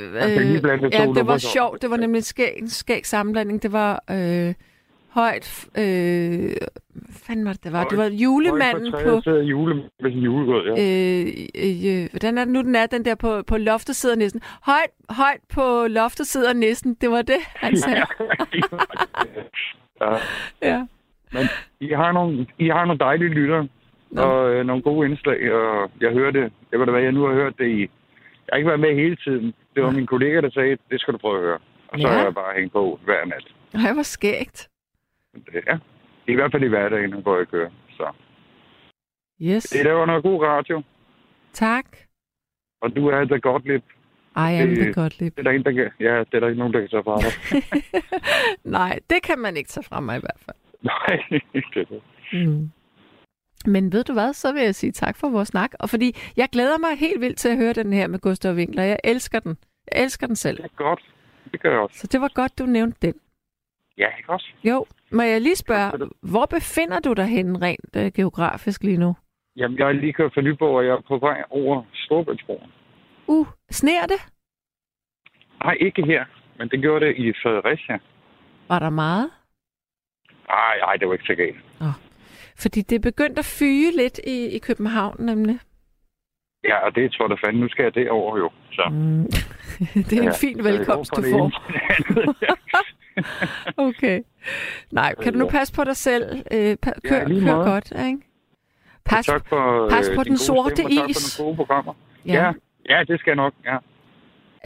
[0.92, 1.82] ja det var sjovt.
[1.82, 3.62] Det var nemlig en skæg, skæg sammenblanding.
[3.62, 4.54] Det var øh,
[5.20, 5.68] højt...
[5.78, 6.50] Øh,
[6.92, 7.84] hvad fanden var det, det var?
[7.84, 9.20] Det var julemanden Højt på...
[9.24, 9.30] på...
[9.30, 10.72] Julemand med sin ja.
[10.82, 11.26] Øh,
[11.64, 14.40] øh, øh, hvordan er det nu, den er, den der på, på loftet sidder næsten.
[14.62, 16.94] Højt, højt på loftet sidder næsten.
[17.00, 18.06] Det var det, han sagde.
[20.00, 20.16] ja.
[20.62, 20.86] Ja.
[21.80, 23.68] I har nogle, I har nogle dejlige lyttere,
[24.10, 24.22] Nå.
[24.22, 26.52] og øh, nogle gode indslag, og jeg hører det.
[26.72, 27.80] Jeg ved da hvad, jeg nu har hørt det i...
[27.80, 29.54] Jeg har ikke været med hele tiden.
[29.74, 31.58] Det var min kollega, der sagde, det skal du prøve at høre.
[31.88, 32.14] Og så Ja.
[32.14, 33.46] har jeg bare hængt på hver nat.
[33.86, 34.68] Ej, hvor skægt.
[35.46, 35.78] Det, ja.
[36.28, 37.70] I hvert fald i hverdagen, hvor jeg kører.
[37.90, 38.12] Så.
[39.42, 39.64] Yes.
[39.64, 40.82] Det laver noget god radio,
[41.52, 41.84] Tak.
[42.82, 43.84] og du er da godt lidt.
[44.36, 45.36] Ej, jamen, det er godt lidt.
[45.36, 47.02] Det er der, en, der kan, ja, det er der ikke nogen, der kan tage
[47.04, 47.32] fra dig.
[48.78, 50.56] Nej, det kan man ikke tage fra mig i hvert fald.
[50.82, 51.22] Nej,
[51.52, 52.02] det er det.
[52.32, 52.70] Mm.
[53.66, 55.70] Men ved du hvad, så vil jeg sige tak for vores snak.
[55.80, 58.82] Og fordi jeg glæder mig helt vildt til at høre den her med Gustav Winkler.
[58.82, 59.56] Jeg elsker den.
[59.92, 60.56] Jeg elsker den selv.
[60.56, 61.04] Det er godt.
[61.52, 61.98] Det gør jeg også.
[61.98, 63.14] Så det var godt, du nævnte den.
[63.98, 64.48] Ja, ikke også?
[64.64, 69.16] Jo, må jeg lige spørge, hvor befinder du dig henne rent øh, geografisk lige nu?
[69.56, 72.70] Jamen, jeg er lige kørt fra Nyborg, og jeg er på vej over Storbritannien.
[73.26, 74.20] Uh, sner det?
[75.64, 76.24] Nej, ikke her,
[76.58, 77.98] men det gjorde det i Fredericia.
[78.68, 79.30] Var der meget?
[80.48, 81.56] Ej, ej, det var ikke så galt.
[82.58, 85.58] Fordi det er begyndt at fyge lidt i, i København nemlig.
[86.64, 88.50] Ja, og det tror jeg da fanden, nu skal jeg derover jo.
[88.72, 88.88] Så.
[88.90, 89.26] Mm.
[90.08, 91.46] det er en Ja, fin velkomst, du får.
[93.78, 93.82] Ja.
[93.82, 94.22] Okay.
[94.90, 95.50] Nej, kan du nu Ja.
[95.50, 96.42] passe på dig selv?
[96.52, 98.18] Øh, pa- Ja, kør, lige kør godt, ikke?
[99.04, 101.16] Pas, tak for, pas øh, på din den gode sorte stemme, is.
[101.16, 101.94] Tak for nogle gode programmer.
[102.26, 102.52] ja.
[102.88, 103.52] Ja, ja, det skal jeg nok.
[103.64, 103.76] Ja.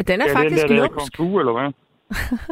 [0.08, 1.16] Den er ja, faktisk den der, der er lumsk.
[1.16, 1.72] fu, eller hvad?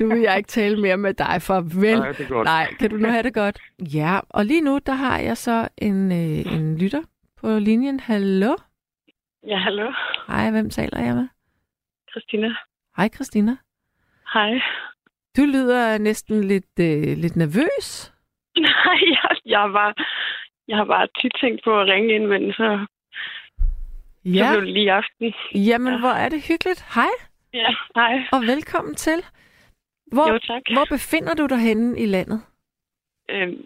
[0.00, 1.98] Nu vil jeg ikke tale mere med dig, for vel.
[1.98, 2.44] Nej, er.
[2.44, 3.58] Nej, kan du nu have det godt?
[3.78, 7.02] Ja, og lige nu, der har jeg så en, øh, en lytter
[7.40, 8.00] på linjen.
[8.00, 8.56] Hallo?
[9.46, 9.92] Ja, hallo.
[10.26, 11.28] Hej, hvem taler jeg med?
[12.10, 12.48] Christina.
[12.96, 13.56] Hej, Christina.
[14.34, 14.50] Hej.
[15.36, 18.12] Du lyder næsten lidt, øh, lidt nervøs.
[18.68, 19.94] Nej, jeg, jeg, var,
[20.68, 22.86] jeg har bare tit tænkt på at ringe ind, men så,
[24.26, 25.34] så Ja, blev det lige aften.
[25.54, 25.98] jamen Ja.
[26.00, 26.84] hvor er det hyggeligt.
[26.94, 27.12] Hej,
[27.54, 28.14] Ja, hej.
[28.32, 29.24] og velkommen til.
[30.12, 30.62] Hvor, Jo, tak.
[30.72, 32.40] hvor befinder du dig henne i landet?
[33.30, 33.64] Øhm,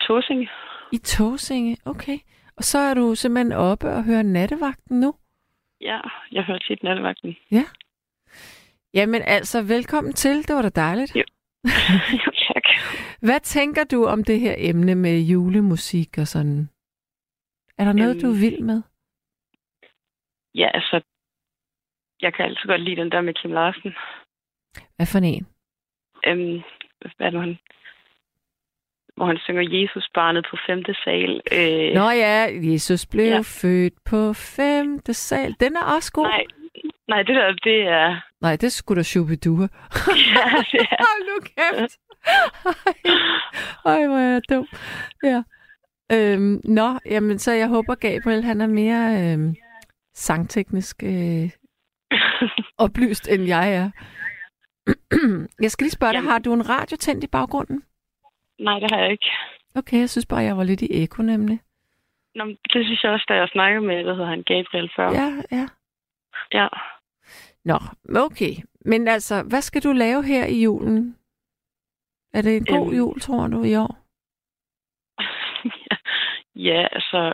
[0.00, 0.48] Tåsing.
[0.92, 2.18] I Tåsinge, okay.
[2.56, 5.14] Og så er du simpelthen oppe og hører nattevagten nu?
[5.80, 6.00] Ja,
[6.32, 7.36] jeg hørte tit nattevagten.
[8.94, 10.48] Jamen altså, velkommen til.
[10.48, 11.16] Det var da dejligt.
[11.16, 11.24] Jo.
[12.26, 12.62] jo, tak.
[13.20, 16.68] Hvad tænker du om det her emne med julemusik og sådan?
[17.78, 18.40] Er der noget, du er Øhm.
[18.40, 18.82] vild med?
[20.54, 21.00] Ja, altså,
[22.22, 23.94] jeg kan altid godt lide den der med Kim Larsen.
[24.96, 25.46] Hvad for en?
[26.26, 26.62] Øhm,
[27.16, 27.58] hvad er det, han
[29.16, 31.40] hvor han synger Jesus barnet på femte sal.
[31.52, 33.40] Øh, Nå ja, Jesus blev Ja.
[33.40, 35.56] født på femte sal.
[35.60, 36.26] Den er også god.
[36.26, 36.44] nej,
[37.08, 38.20] nej, det der, det er...
[38.40, 39.68] Nej, det skulle da Shubidua.
[40.34, 41.98] Ja, det er Hold nu kæft.
[43.84, 44.66] Ej, Ej, hvor er jeg dum.
[45.24, 45.42] Ja.
[46.12, 49.54] Øhm, nå, jamen så jeg håber, Gabriel han er mere øhm,
[50.14, 51.50] sangteknisk øh,
[52.84, 53.90] oplyst, end jeg er.
[55.62, 56.30] jeg skal lige spørge dig, Jamen.
[56.30, 57.82] har du en radio tændt i baggrunden?
[58.58, 59.30] Nej, det har jeg ikke.
[59.74, 61.60] Okay, jeg synes bare, jeg var lidt i eko nemlig.
[62.34, 65.08] Nå, det synes jeg også, da jeg snakkede med, hvad hedder han, Gabriel før.
[65.12, 65.66] Ja, ja.
[66.58, 66.68] Ja.
[67.64, 67.78] Nå,
[68.26, 68.52] okay.
[68.84, 71.18] Men altså, hvad skal du lave her i julen?
[72.32, 72.96] Er det en god Øhm.
[72.98, 73.92] jul, tror du, i år?
[76.68, 77.32] ja, altså...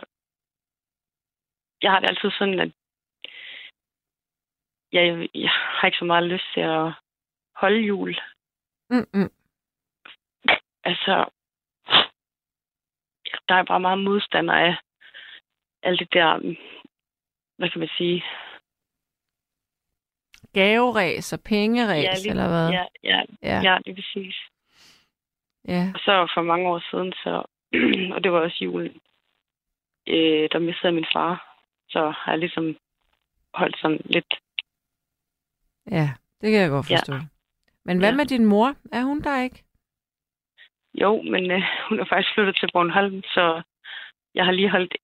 [1.81, 2.71] Jeg har det altid sådan, at
[4.91, 6.93] jeg, jeg har ikke så meget lyst til at
[7.55, 8.15] holde jul.
[8.89, 9.31] Mm-mm.
[10.83, 11.29] Altså,
[13.47, 14.75] der er bare meget modstander af
[15.83, 16.55] alt det der,
[17.57, 18.23] hvad kan man sige?
[20.53, 22.69] Gaveræs og pengeræs, Ja, lige- eller hvad?
[22.69, 23.61] Ja, ja, ja.
[23.71, 24.35] ja, det er præcis.
[25.67, 25.91] ja.
[25.93, 27.33] Og så for mange år siden, så,
[28.15, 28.91] og det var også julen,
[30.07, 31.57] øh, der mistede jeg min far.
[31.89, 32.77] Så har jeg ligesom
[33.53, 34.33] holdt sådan lidt...
[35.91, 36.09] Ja,
[36.41, 36.95] det kan jeg godt Ja.
[36.95, 37.13] forstå.
[37.85, 38.15] Men hvad Ja.
[38.15, 38.75] med din mor?
[38.91, 39.63] Er hun der ikke?
[40.93, 43.61] Jo, men øh, hun er faktisk flyttet til Bornholm, så
[44.35, 44.95] jeg har lige holdt...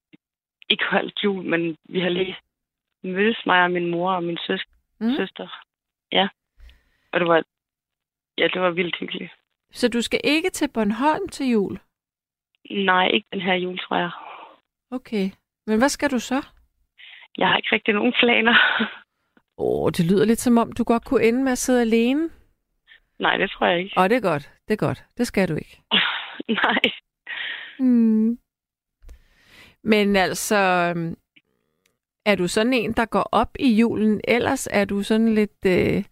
[0.69, 2.37] Ikke holdt jul, men vi har lige
[3.03, 4.65] mødtes mig og min mor og min søs,
[4.99, 5.15] Mm.
[5.15, 5.63] søster.
[6.11, 6.27] Ja.
[7.11, 7.43] Og det var...
[8.37, 9.31] Ja, det var vildt hyggeligt.
[9.71, 11.79] Så du skal ikke til Bornholm til jul?
[12.71, 14.11] Nej, ikke den her jul, tror jeg.
[14.91, 15.29] Okay.
[15.67, 16.45] Men hvad skal du så?
[17.37, 18.55] Jeg har ikke rigtig nogen planer.
[19.57, 22.29] Åh, oh, det lyder lidt som om, du godt kunne ende med at sidde alene.
[23.19, 23.93] Nej, det tror jeg ikke.
[23.97, 24.51] Åh, oh, det er godt.
[24.67, 25.03] Det er godt.
[25.17, 25.81] Det skal du ikke.
[26.63, 26.81] Nej.
[27.79, 28.37] Mm.
[29.83, 30.55] Men altså,
[30.95, 31.15] øhm,
[32.27, 34.21] er du sådan en, der går op i julen?
[34.27, 35.65] Ellers er du sådan lidt...
[35.65, 36.03] Øh,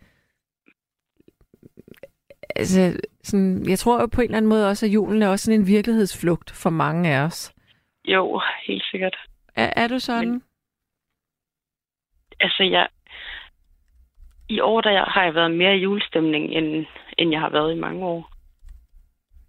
[2.56, 5.46] altså, sådan, jeg tror jo på en eller anden måde også, at julen er også
[5.46, 7.54] sådan en virkelighedsflugt for mange af os.
[8.06, 9.16] Jo, helt sikkert.
[9.56, 10.30] Er, er du sådan?
[10.30, 10.44] Men-
[12.40, 12.88] Altså, jeg...
[14.50, 16.86] I år der har jeg været mere i julestemning, end,
[17.18, 18.32] end jeg har været i mange år.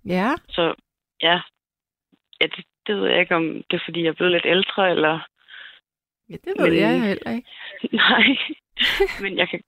[0.04, 0.30] Ja.
[0.48, 0.74] Så
[1.22, 1.40] ja,
[2.40, 4.90] ja det, det ved jeg ikke, om det er, fordi jeg er blevet lidt ældre,
[4.90, 5.26] eller...
[6.30, 7.48] Ja, det ved Men- jeg heller ikke.
[8.02, 8.24] Nej,
[9.22, 9.60] men jeg kan...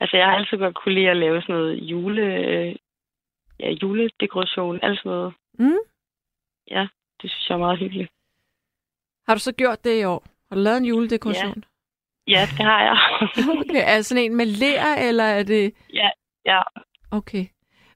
[0.00, 2.24] Altså, jeg har altid godt kunne lide at lave sådan noget jule...
[3.60, 5.34] Ja, juledekoration, alt sådan noget.
[5.58, 5.78] Mm.
[6.70, 6.86] Ja,
[7.22, 8.10] det synes jeg er meget hyggeligt.
[9.26, 10.24] Har du så gjort det i år?
[10.48, 11.64] Har du lavet en juledekoration?
[12.28, 12.96] Ja, det har jeg.
[13.60, 15.74] Okay, er det sådan en med lær, eller er det...
[15.92, 16.10] ja,
[16.44, 16.62] ja.
[17.10, 17.46] Okay.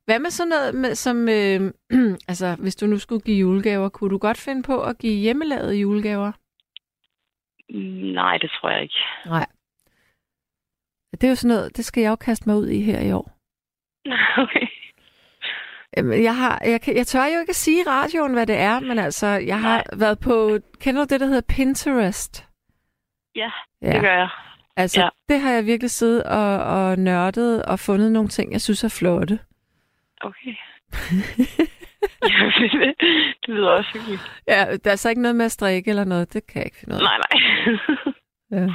[0.04, 1.28] Hvad med sådan noget, med, som...
[1.28, 1.72] Øh,
[2.30, 5.76] altså, hvis du nu skulle give julegaver, kunne du godt finde på at give hjemmelavede
[5.76, 6.32] julegaver?
[8.14, 8.94] Nej, det tror jeg ikke.
[9.26, 9.46] Nej.
[11.12, 13.12] Det er jo sådan noget, det skal jeg jo kaste mig ud i her i
[13.12, 13.30] år.
[14.42, 14.66] Okay.
[15.96, 18.80] Jamen, Jeg, har, jeg, jeg tør jo ikke at sige i radioen, hvad det er,
[18.80, 19.84] men altså, jeg har Nej.
[19.96, 22.46] været på, kender du det, der hedder Pinterest?
[23.36, 23.50] Ja,
[23.82, 23.92] ja.
[23.92, 24.28] det gør jeg.
[24.76, 25.08] Altså, ja.
[25.28, 28.88] det har jeg virkelig siddet og, og nørdet og fundet nogle ting, jeg synes er
[28.88, 29.38] flotte.
[30.20, 30.54] Okay.
[32.30, 32.94] Ja, det,
[33.46, 34.22] det lyder også hyggeligt.
[34.48, 36.32] Ja, der er så ikke noget med at strikke eller noget.
[36.32, 37.04] Det kan jeg ikke finde ud af.
[37.04, 37.38] Nej, nej.
[38.50, 38.66] Ja.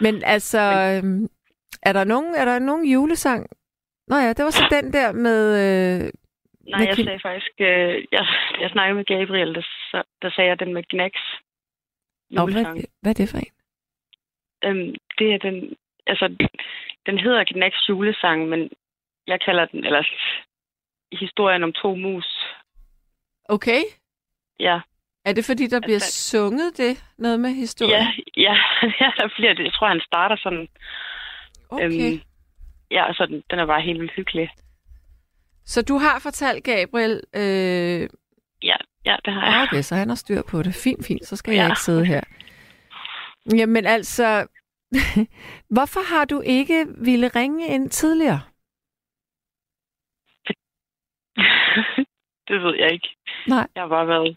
[0.00, 1.28] Men altså, øhm,
[1.82, 3.46] er der nogen, er der nogen julesang?
[4.08, 5.40] Nå ja, det var så den der med...
[5.64, 6.12] Øh,
[6.70, 7.52] Nej, Med jeg sagde faktisk...
[7.58, 8.26] Øh, jeg,
[8.60, 11.20] jeg snakkede med Gabriel, der, der sagde jeg den med Knacks
[12.30, 12.64] Nå, hvad,
[13.02, 13.54] hvad er det for en?
[14.64, 15.76] Øhm, det er den...
[16.06, 16.26] Altså,
[17.06, 18.70] den hedder Knacks julesang, men
[19.26, 19.84] jeg kalder den...
[19.84, 20.02] Eller
[21.16, 22.26] historien om to mus.
[23.48, 23.82] Okay.
[24.60, 24.80] Ja,
[25.24, 27.04] Er det fordi, der bliver Altså- sunget det?
[27.18, 27.92] Noget med historie?
[27.92, 28.06] ja,
[28.46, 28.54] ja,
[29.00, 29.64] ja der bliver det.
[29.64, 30.68] Jeg tror, han starter sådan...
[31.68, 31.84] Okay.
[32.12, 32.20] Øhm,
[32.90, 34.50] ja, så den, den er bare helt vildt hyggelig.
[35.64, 37.20] Så du har fortalt Gabriel...
[37.34, 38.08] Øh,
[38.62, 39.62] Ja, ja, det har jeg.
[39.70, 40.74] okay, så han har styr på det.
[40.74, 41.26] Fint, fint.
[41.26, 41.60] Så skal Ja.
[41.62, 42.20] jeg ikke sidde her.
[43.56, 44.46] Jamen altså...
[45.74, 48.40] Hvorfor har du ikke ville ringe ind tidligere?
[52.48, 53.08] det ved jeg ikke.
[53.48, 53.66] Nej.
[53.74, 54.36] Jeg har bare været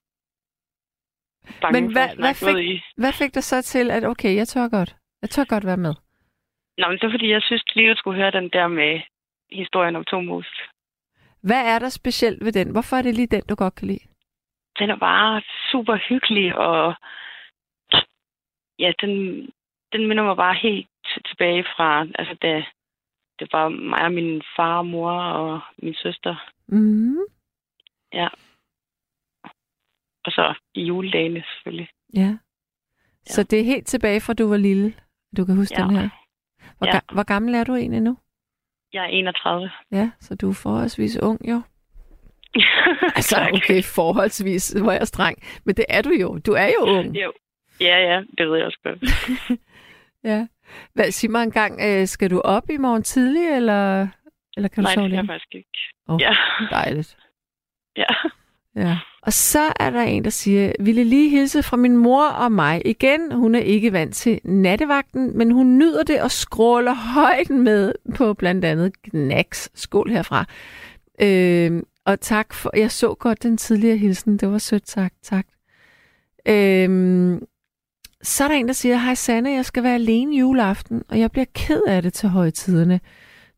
[1.61, 2.81] bange Men for hvad- at hvad fik- i.
[2.97, 4.95] Hvad fik dig så til, at okay, jeg tør godt.
[5.21, 5.93] Jeg tør godt være med.
[6.77, 9.01] Nå, men det er fordi, jeg synes lige, du skulle høre den der med
[9.51, 10.47] historien om to mus.
[11.41, 12.71] Hvad er der specielt ved den?
[12.71, 14.05] Hvorfor er det lige den, du godt kan lide?
[14.79, 16.93] Den er bare super hyggelig, og
[18.79, 19.11] ja, den,
[19.93, 20.87] den minder mig bare helt
[21.29, 22.65] tilbage fra, altså da
[23.39, 26.35] det var mig og min far og mor og min søster,
[26.71, 27.17] Mm,
[30.25, 31.89] og så i juledagene selvfølgelig.
[32.13, 32.37] ja.
[33.25, 34.93] Så det er helt tilbage fra, du var lille.
[35.37, 35.83] Du kan huske Ja.
[35.87, 36.09] den her.
[36.77, 36.97] Hvor, Ja.
[36.97, 38.17] ga- hvor gammel er du egentlig nu?
[38.93, 39.71] Jeg er 31.
[39.91, 41.61] Ja, så du er forholdsvis ung, jo.
[43.15, 45.37] Altså, okay, forholdsvis, hvor jeg streng.
[45.65, 46.37] Men det er du jo.
[46.37, 47.15] Du er jo ung.
[47.15, 47.33] Jo.
[47.81, 48.99] Ja, ja, det ved jeg også godt.
[50.23, 50.47] Ja.
[50.93, 54.07] Hvad, sig mig engang, øh, skal du op i morgen tidlig, eller,
[54.59, 55.33] eller kan du Nej, sove det kan jeg længe?
[55.33, 55.79] faktisk ikke.
[56.09, 56.17] Åh.
[56.21, 56.33] Ja.
[56.71, 57.17] Dejligt.
[57.97, 58.05] ja.
[58.75, 58.97] Ja.
[59.21, 62.81] Og så er der en, der siger, ville lige hilse fra min mor og mig
[62.85, 63.31] igen.
[63.31, 68.33] Hun er ikke vant til nattevagten, men hun nyder det og skråler højt med på
[68.33, 69.69] blandt andet Knacks.
[69.75, 70.45] Skål herfra.
[71.21, 74.37] Øh, og tak for, jeg så godt den tidligere hilsen.
[74.37, 75.15] Det var sødt sagt.
[75.23, 75.45] Tak.
[76.47, 77.39] Øh,
[78.21, 81.31] så er der en, der siger, hej Sanne, jeg skal være alene juleaften, og jeg
[81.31, 82.99] bliver ked af det til højtiderne.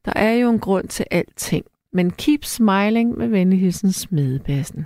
[0.05, 1.65] Der er jo en grund til alting.
[1.93, 4.85] Men keep smiling med venlig hilsen Smedebassen.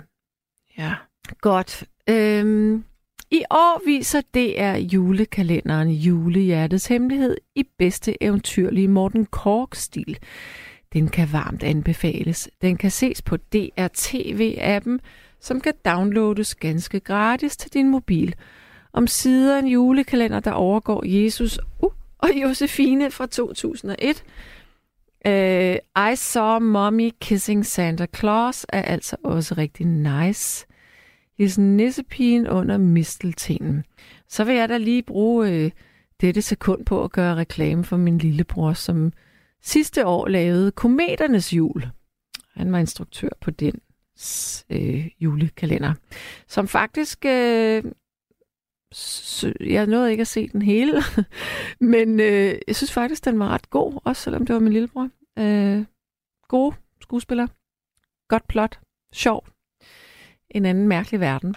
[0.78, 0.94] Ja,
[1.40, 1.84] godt.
[2.08, 2.84] Øhm,
[3.30, 10.18] I år viser DR julekalenderen Julehjertets Hemmelighed i bedste eventyrlige Morten Kork-stil.
[10.92, 12.48] Den kan varmt anbefales.
[12.62, 14.98] Den kan ses på DR TV-appen,
[15.40, 18.34] som kan downloades ganske gratis til din mobil.
[18.92, 24.24] Om sider en julekalender, der overgår Jesus uh, og Josefine fra 2001.
[25.26, 25.76] Uh,
[26.12, 30.66] I Saw Mommy Kissing Santa Claus er altså også rigtig nice.
[31.38, 33.84] Hilsen nissepigen under misteltenen.
[34.28, 35.70] Så vil jeg da lige bruge øh,
[36.20, 39.12] dette sekund på at gøre reklame for min lillebror, som
[39.62, 41.86] sidste år lavede Kometernes Jul.
[42.54, 43.80] Han var instruktør på den
[44.70, 45.94] øh, julekalender,
[46.48, 47.24] som faktisk...
[47.24, 47.84] Øh,
[48.94, 50.92] s- jeg nåede ikke at se den hele,
[51.94, 55.08] men øh, jeg synes faktisk, den var ret god, også selvom det var min lillebror.
[55.38, 55.84] Øh,
[56.48, 57.46] gode skuespiller,
[58.28, 58.78] godt plot,
[59.14, 59.46] sjov,
[60.50, 61.54] en anden mærkelig verden.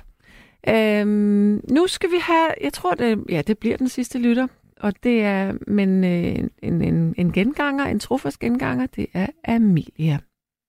[0.69, 4.47] Øhm, nu skal vi have, jeg tror, det, ja, det bliver den sidste lytter,
[4.79, 10.17] og det er men, øh, en, en, en genganger, en trofast genganger, det er Amelia.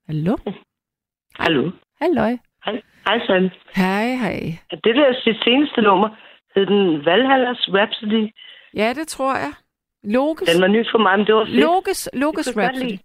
[0.07, 0.37] Hallo?
[1.35, 1.71] Hallo.
[2.01, 2.37] Halløj.
[2.65, 3.51] Hej, hej Sand.
[3.75, 4.59] Hej, hej.
[4.71, 6.09] Er det der sit seneste nummer,
[6.57, 8.33] hed den Valhallas Rhapsody?
[8.75, 9.53] Ja, det tror jeg.
[10.05, 10.49] Lokes.
[10.49, 11.57] Den var ny for mig, men det var fedt.
[11.61, 12.99] Lokes, Lokes Rhapsody.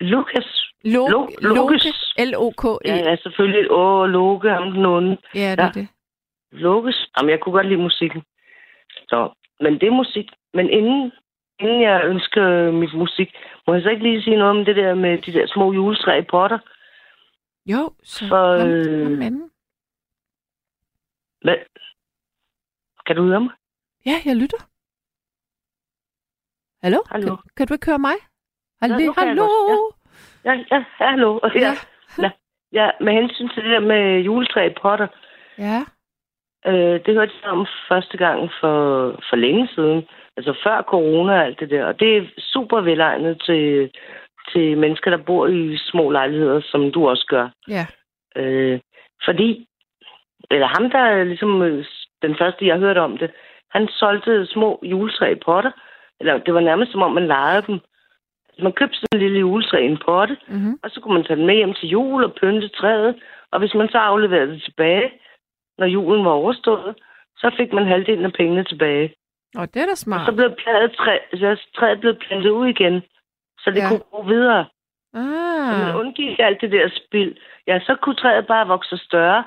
[0.00, 0.46] Lukas.
[0.84, 1.54] Lo- Lo- Loke.
[1.58, 2.14] Lokes.
[2.18, 2.78] L-O-K-E.
[3.08, 3.70] Ja, selvfølgelig.
[3.70, 5.16] Åh, Loke, ham den onde.
[5.34, 5.70] Ja, det er Ja.
[5.80, 5.88] det.
[6.52, 7.08] Lukas.
[7.16, 8.22] Jamen, jeg kunne godt lide musikken.
[8.90, 10.26] Så, men det er musik.
[10.54, 11.12] Men inden,
[11.60, 13.28] inden jeg ønsker mit musik,
[13.66, 16.18] må jeg så ikke lige sige noget om det der med de der små juletræ
[16.18, 16.58] i potter?
[17.66, 19.50] Jo, så For, kom, øh, kom den.
[21.42, 21.56] Hvad?
[23.06, 23.50] Kan du høre mig?
[24.06, 24.62] Ja, jeg lytter.
[26.82, 26.98] Hallo?
[27.10, 27.36] Hallo.
[27.36, 28.16] Kan, kan du ikke høre mig?
[28.82, 28.98] Hallo?
[28.98, 29.42] jeg Hallo?
[29.42, 29.94] godt,
[30.44, 31.40] Ja, ja, hallo.
[31.54, 31.60] Ja.
[32.18, 32.22] Ja.
[32.22, 32.30] Ja.
[32.72, 35.06] ja, med hensyn til det der med juletræ i potter,
[35.58, 35.78] Ja.
[36.66, 38.76] øh, det hørte jeg om første gang for,
[39.28, 40.08] for længe siden.
[40.36, 41.84] Altså før corona og alt det der.
[41.84, 43.90] Og det er super velegnet til,
[44.52, 47.48] til mennesker, der bor i små lejligheder, som du også gør.
[47.68, 47.86] Ja.
[48.36, 48.80] Øh,
[49.24, 49.66] fordi,
[50.50, 51.62] eller ham, der er ligesom
[52.22, 53.30] den første, jeg hørte om det,
[53.70, 55.70] han solgte små juletræ i potter.
[56.20, 57.80] Eller det var nærmest som om, man lejede dem.
[58.62, 60.78] man købte sådan en lille juletræ i en potte, Mm-hmm.
[60.82, 63.14] og så kunne man tage den med hjem til jul og pynte træet.
[63.52, 65.10] Og hvis man så afleverede det tilbage,
[65.78, 66.94] når julen var overstået,
[67.36, 69.14] så fik man halvdelen af pengene tilbage.
[69.56, 70.26] Og det er da Og smart.
[70.26, 73.02] så blev træet, træ, så træet blev plantet ud igen,
[73.58, 73.88] så det Ja.
[73.88, 74.64] kunne gå videre.
[75.14, 75.18] Så
[75.78, 77.36] man Ah, undgik alt det der spild.
[77.66, 79.44] Ja, så kunne træet bare vokse større,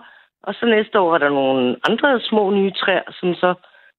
[0.47, 3.53] og så næste år er der nogle andre små nye træer, som så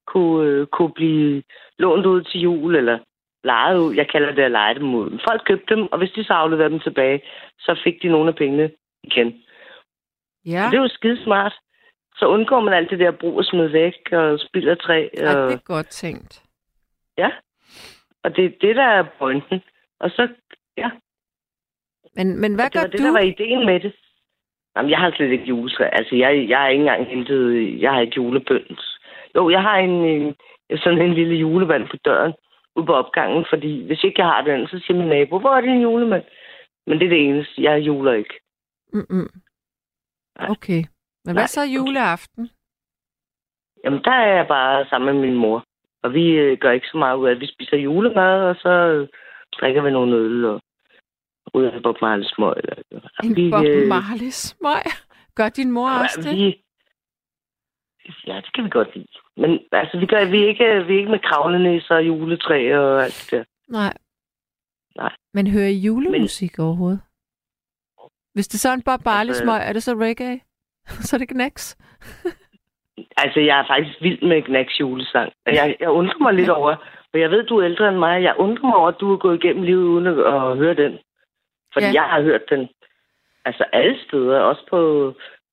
[0.07, 1.43] kunne, øh, kunne blive
[1.79, 2.99] lånt ud til jul, eller
[3.45, 3.95] lejet ud.
[3.95, 5.19] Jeg kalder det at lege dem ud.
[5.29, 7.23] Folk købte dem, og hvis de så afleverede dem tilbage,
[7.59, 8.71] så fik de nogle af pengene
[9.03, 9.43] igen.
[10.47, 10.65] ja.
[10.65, 11.55] Og det er jo skide smart.
[12.19, 15.09] Så undgår man alt det der brug og smid væk, og spild af træ.
[15.13, 16.43] Og, det er godt tænkt.
[17.19, 17.31] Ja,
[18.25, 19.63] og det er det, der er pointen.
[20.01, 20.29] Og så,
[20.77, 20.91] ja,
[22.17, 23.05] Men, men hvad og det gør var det, du?
[23.05, 23.93] der var ideen med det.
[24.77, 25.89] Jamen, jeg har slet ikke juletræ.
[25.93, 27.81] Altså, jeg, jeg har ikke engang hentet...
[27.81, 28.79] Jeg har ikke julebønd.
[29.37, 30.35] Jo, jeg har en, en,
[30.79, 32.33] sådan en lille julemand på døren
[32.77, 35.61] ude på opgangen, fordi hvis ikke jeg har den, så siger min nabo, hvor er
[35.61, 36.25] din julemand?
[36.87, 37.63] Men det er det eneste.
[37.63, 38.35] Jeg juler ikke.
[38.93, 39.29] Mm-mm.
[40.39, 40.83] Okay.
[41.25, 41.75] Men hvad Nej, så okay.
[41.75, 42.51] juleaften?
[43.85, 45.65] Jamen, der er jeg bare sammen med min mor.
[46.03, 48.69] Og vi øh, gør ikke så meget ud af, at vi spiser julemad, og så
[48.69, 49.09] øh,
[49.61, 50.61] drikker vi nogle øl og
[51.57, 52.55] ryger en Bob Marley smøg.
[53.25, 54.87] En vi, Bob øh, Marley smøg.
[55.35, 56.37] Gør din mor også det?
[56.37, 56.63] Vi,
[58.27, 59.07] ja, det kan vi godt lide.
[59.37, 63.05] Men altså, vi, gør, vi, er ikke, vi er ikke med kravlenæsser og juletræ og
[63.05, 63.45] alt det der.
[63.69, 63.95] Nej.
[64.97, 65.13] Nej.
[65.35, 66.67] Men hører I julemusik Men...
[66.67, 67.01] overhovedet?
[68.35, 70.41] Hvis det er sådan Bob Marley Altså- smøg, er det så reggae?
[71.07, 71.77] så er det knæks?
[73.17, 75.33] Altså, jeg er faktisk vild med Knacks julesang.
[75.47, 76.77] Jeg, jeg undrer mig lidt over,
[77.11, 78.23] for jeg ved, du er ældre end mig.
[78.23, 80.99] Jeg undrer mig over, at du er gået igennem livet uden at, at høre den.
[81.77, 81.93] Fordi Ja.
[81.93, 82.69] jeg har hørt den
[83.45, 84.39] altså alle steder.
[84.41, 84.81] Også på,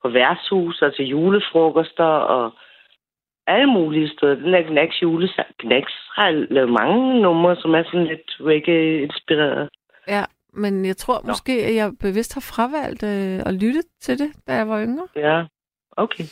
[0.02, 2.04] på værtshus og til julefrokoster
[2.36, 2.52] og
[3.48, 4.36] alle mulige steder.
[4.36, 5.48] Den der Knacks julesang.
[5.60, 9.70] Knacks har lavet mange numre, som er sådan lidt reggae-inspireret.
[10.08, 14.32] Ja, men jeg tror måske, at jeg bevidst har fravalgt øh, at lytte til det,
[14.48, 15.08] da jeg var yngre.
[15.16, 15.44] Ja,
[15.98, 16.24] okay.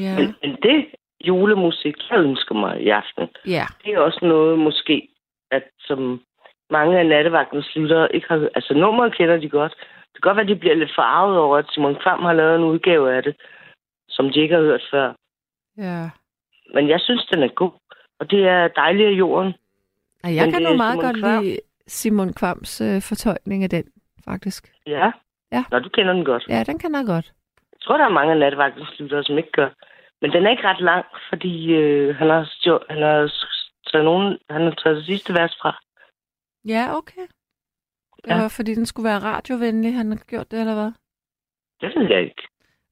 [0.00, 0.14] Ja.
[0.18, 0.86] Men, men det
[1.24, 3.64] julemusik, jeg ønsker mig i aften, Ja.
[3.84, 5.08] det er også noget måske,
[5.50, 6.20] at som
[6.72, 8.48] mange af nattevagtens lyttere ikke har.
[8.54, 9.74] Altså nummeret kender de godt.
[10.12, 12.56] Det kan godt være, at de bliver lidt farvet over, at Simon Kvam har lavet
[12.56, 13.36] en udgave af det,
[14.08, 15.12] som de ikke har hørt før.
[15.78, 16.10] Ja.
[16.74, 17.70] Men jeg synes, den er god.
[18.20, 19.54] Og det er dejligt af jorden.
[20.24, 21.42] Ej, jeg Men kan nu meget Simon godt Kvam.
[21.42, 23.84] lide Simon Kvams øh, fortolkning af den,
[24.24, 24.72] faktisk.
[24.86, 25.10] Ja.
[25.52, 25.64] Ja.
[25.70, 26.44] Nå, du kender den godt.
[26.48, 27.32] Ja, den kan jeg godt.
[27.72, 29.68] Jeg tror, der er mange af nattevagtens lyttere, som ikke gør.
[30.20, 33.32] Men den er ikke ret lang, fordi øh, han har, stjå- han har
[33.92, 35.82] taget nogen, han har taget det sidste vers fra.
[36.64, 37.26] Ja, okay.
[38.24, 38.40] Det Ja.
[38.40, 40.92] var, fordi den skulle være radiovenlig, han har gjort det, eller hvad?
[41.80, 42.42] Det ved jeg ikke.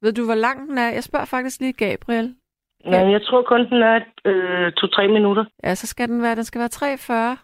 [0.03, 0.89] Ved du, hvor lang den er?
[0.89, 2.37] Jeg spørger faktisk lige Gabriel.
[2.85, 5.45] Men jeg tror kun, den er øh, to-tre minutter.
[5.65, 7.37] Ja, så skal den være, den skal være 43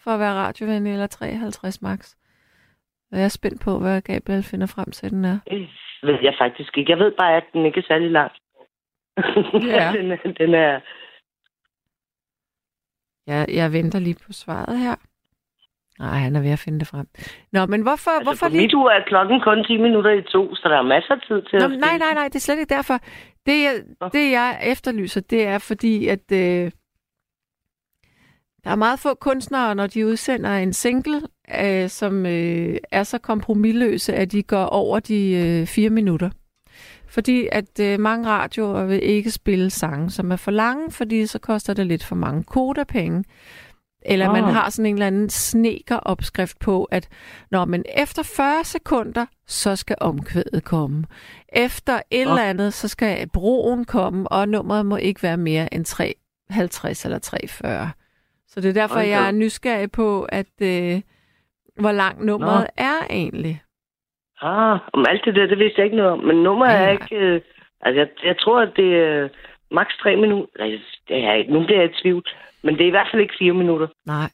[0.00, 2.14] for at være radiovenlig, eller 53 max.
[3.12, 5.38] Og jeg er spændt på, hvad Gabriel finder frem til, den er.
[5.50, 5.68] Det
[6.02, 6.90] ved jeg faktisk ikke.
[6.90, 8.32] Jeg ved bare, at den ikke er særlig lang.
[9.76, 9.92] Ja.
[9.92, 10.80] den, den er...
[13.26, 14.94] Jeg, jeg venter lige på svaret her.
[16.06, 17.06] Nej, han er ved at finde det frem.
[17.52, 18.62] Nå, men hvorfor, Altså, hvorfor på lige...
[18.62, 21.42] mit ur er klokken kun 10 minutter i to, så der er masser af tid
[21.48, 21.98] til Nå, at nej, spille.
[21.98, 22.98] nej, nej, det er slet ikke derfor.
[23.46, 23.74] Det, jeg,
[24.12, 26.70] det, jeg efterlyser, det er fordi, at øh,
[28.64, 31.20] der er meget få kunstnere, når de udsender en single,
[31.62, 36.30] øh, som øh, er så kompromilløse, at de går over de øh, fire minutter.
[37.08, 41.38] Fordi at øh, mange radioer vil ikke spille sange, som er for lange, fordi så
[41.38, 43.24] koster det lidt for mange kodapenge.
[44.06, 44.52] Eller man Ah.
[44.52, 47.08] har sådan en eller anden sneker-opskrift på, at
[47.50, 51.04] når man efter 40 sekunder, så skal omkvædet komme.
[51.52, 55.84] Efter et eller andet, så skal broen komme, og nummeret må ikke være mere end
[55.84, 57.90] 350 eller 340.
[58.48, 61.00] Så det er derfor, da jeg er nysgerrig på, at øh,
[61.80, 63.62] hvor langt nummeret er egentlig.
[64.42, 66.18] Ah, om alt det der, det vidste jeg ikke noget om.
[66.18, 67.16] Men nummer Nej, er ikke...
[67.16, 67.40] Øh,
[67.80, 69.28] altså, jeg, jeg tror, at det er
[69.70, 70.64] maks tre minutter.
[71.08, 71.44] Det er.
[71.52, 72.24] Nu bliver jeg i tvivl.
[72.62, 73.86] Men det er i hvert fald ikke fire minutter.
[74.06, 74.30] Nej.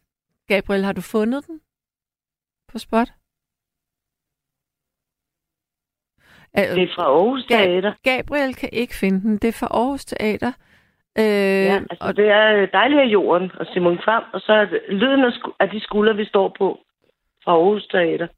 [0.49, 1.61] Gabriel, har du fundet den
[2.73, 3.09] på spot?
[6.55, 7.45] Det er fra Aarhus.
[7.49, 7.93] Teater.
[8.03, 9.39] Gabriel kan ikke finde den.
[9.39, 10.53] Det er fra Aarhus Teater.
[11.19, 11.25] Øh,
[11.71, 14.65] Ja, altså, og det er øh, dejligt af jorden og Simon Kvam, og så er
[14.65, 16.79] det lyden af, sku- af de skuldre, vi står på
[17.45, 18.29] fra Aarhus Teater.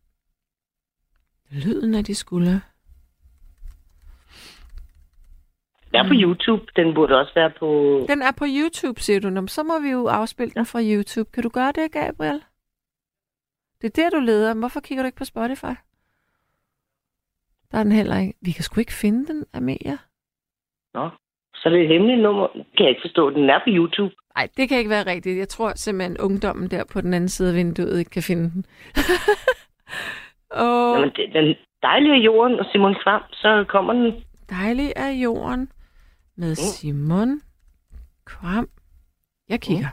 [1.64, 2.61] lyden af de skuldre.
[5.93, 6.62] Den er på YouTube.
[6.76, 7.66] Den burde også være på...
[8.09, 9.30] Den er på YouTube, siger du.
[9.30, 11.30] Nå, så må vi jo afspille den fra YouTube.
[11.34, 12.43] Kan du gøre det, Gabriel?
[13.80, 14.55] Det er der, du leder.
[14.55, 15.74] Hvorfor kigger du ikke på Spotify?
[17.72, 18.34] Der er den heller ikke.
[18.43, 19.97] Vi kan sgu ikke finde den, Amelia.
[20.95, 21.09] Nå,
[21.55, 22.49] så er det et hemmeligt nummer.
[22.53, 23.30] Kan jeg ikke forstå.
[23.30, 24.14] Den er på YouTube.
[24.36, 25.38] Nej, det kan ikke være rigtigt.
[25.38, 28.64] Jeg tror simpelthen, ungdommen der på den anden side af vinduet ikke kan finde den.
[30.64, 34.24] og Jamen, det, den dejlige jorden og Simon Kvam, så kommer den.
[34.51, 35.70] dejlig er jorden
[36.41, 37.41] med Simon
[38.24, 38.68] Kvam.
[39.49, 39.88] Jeg kigger.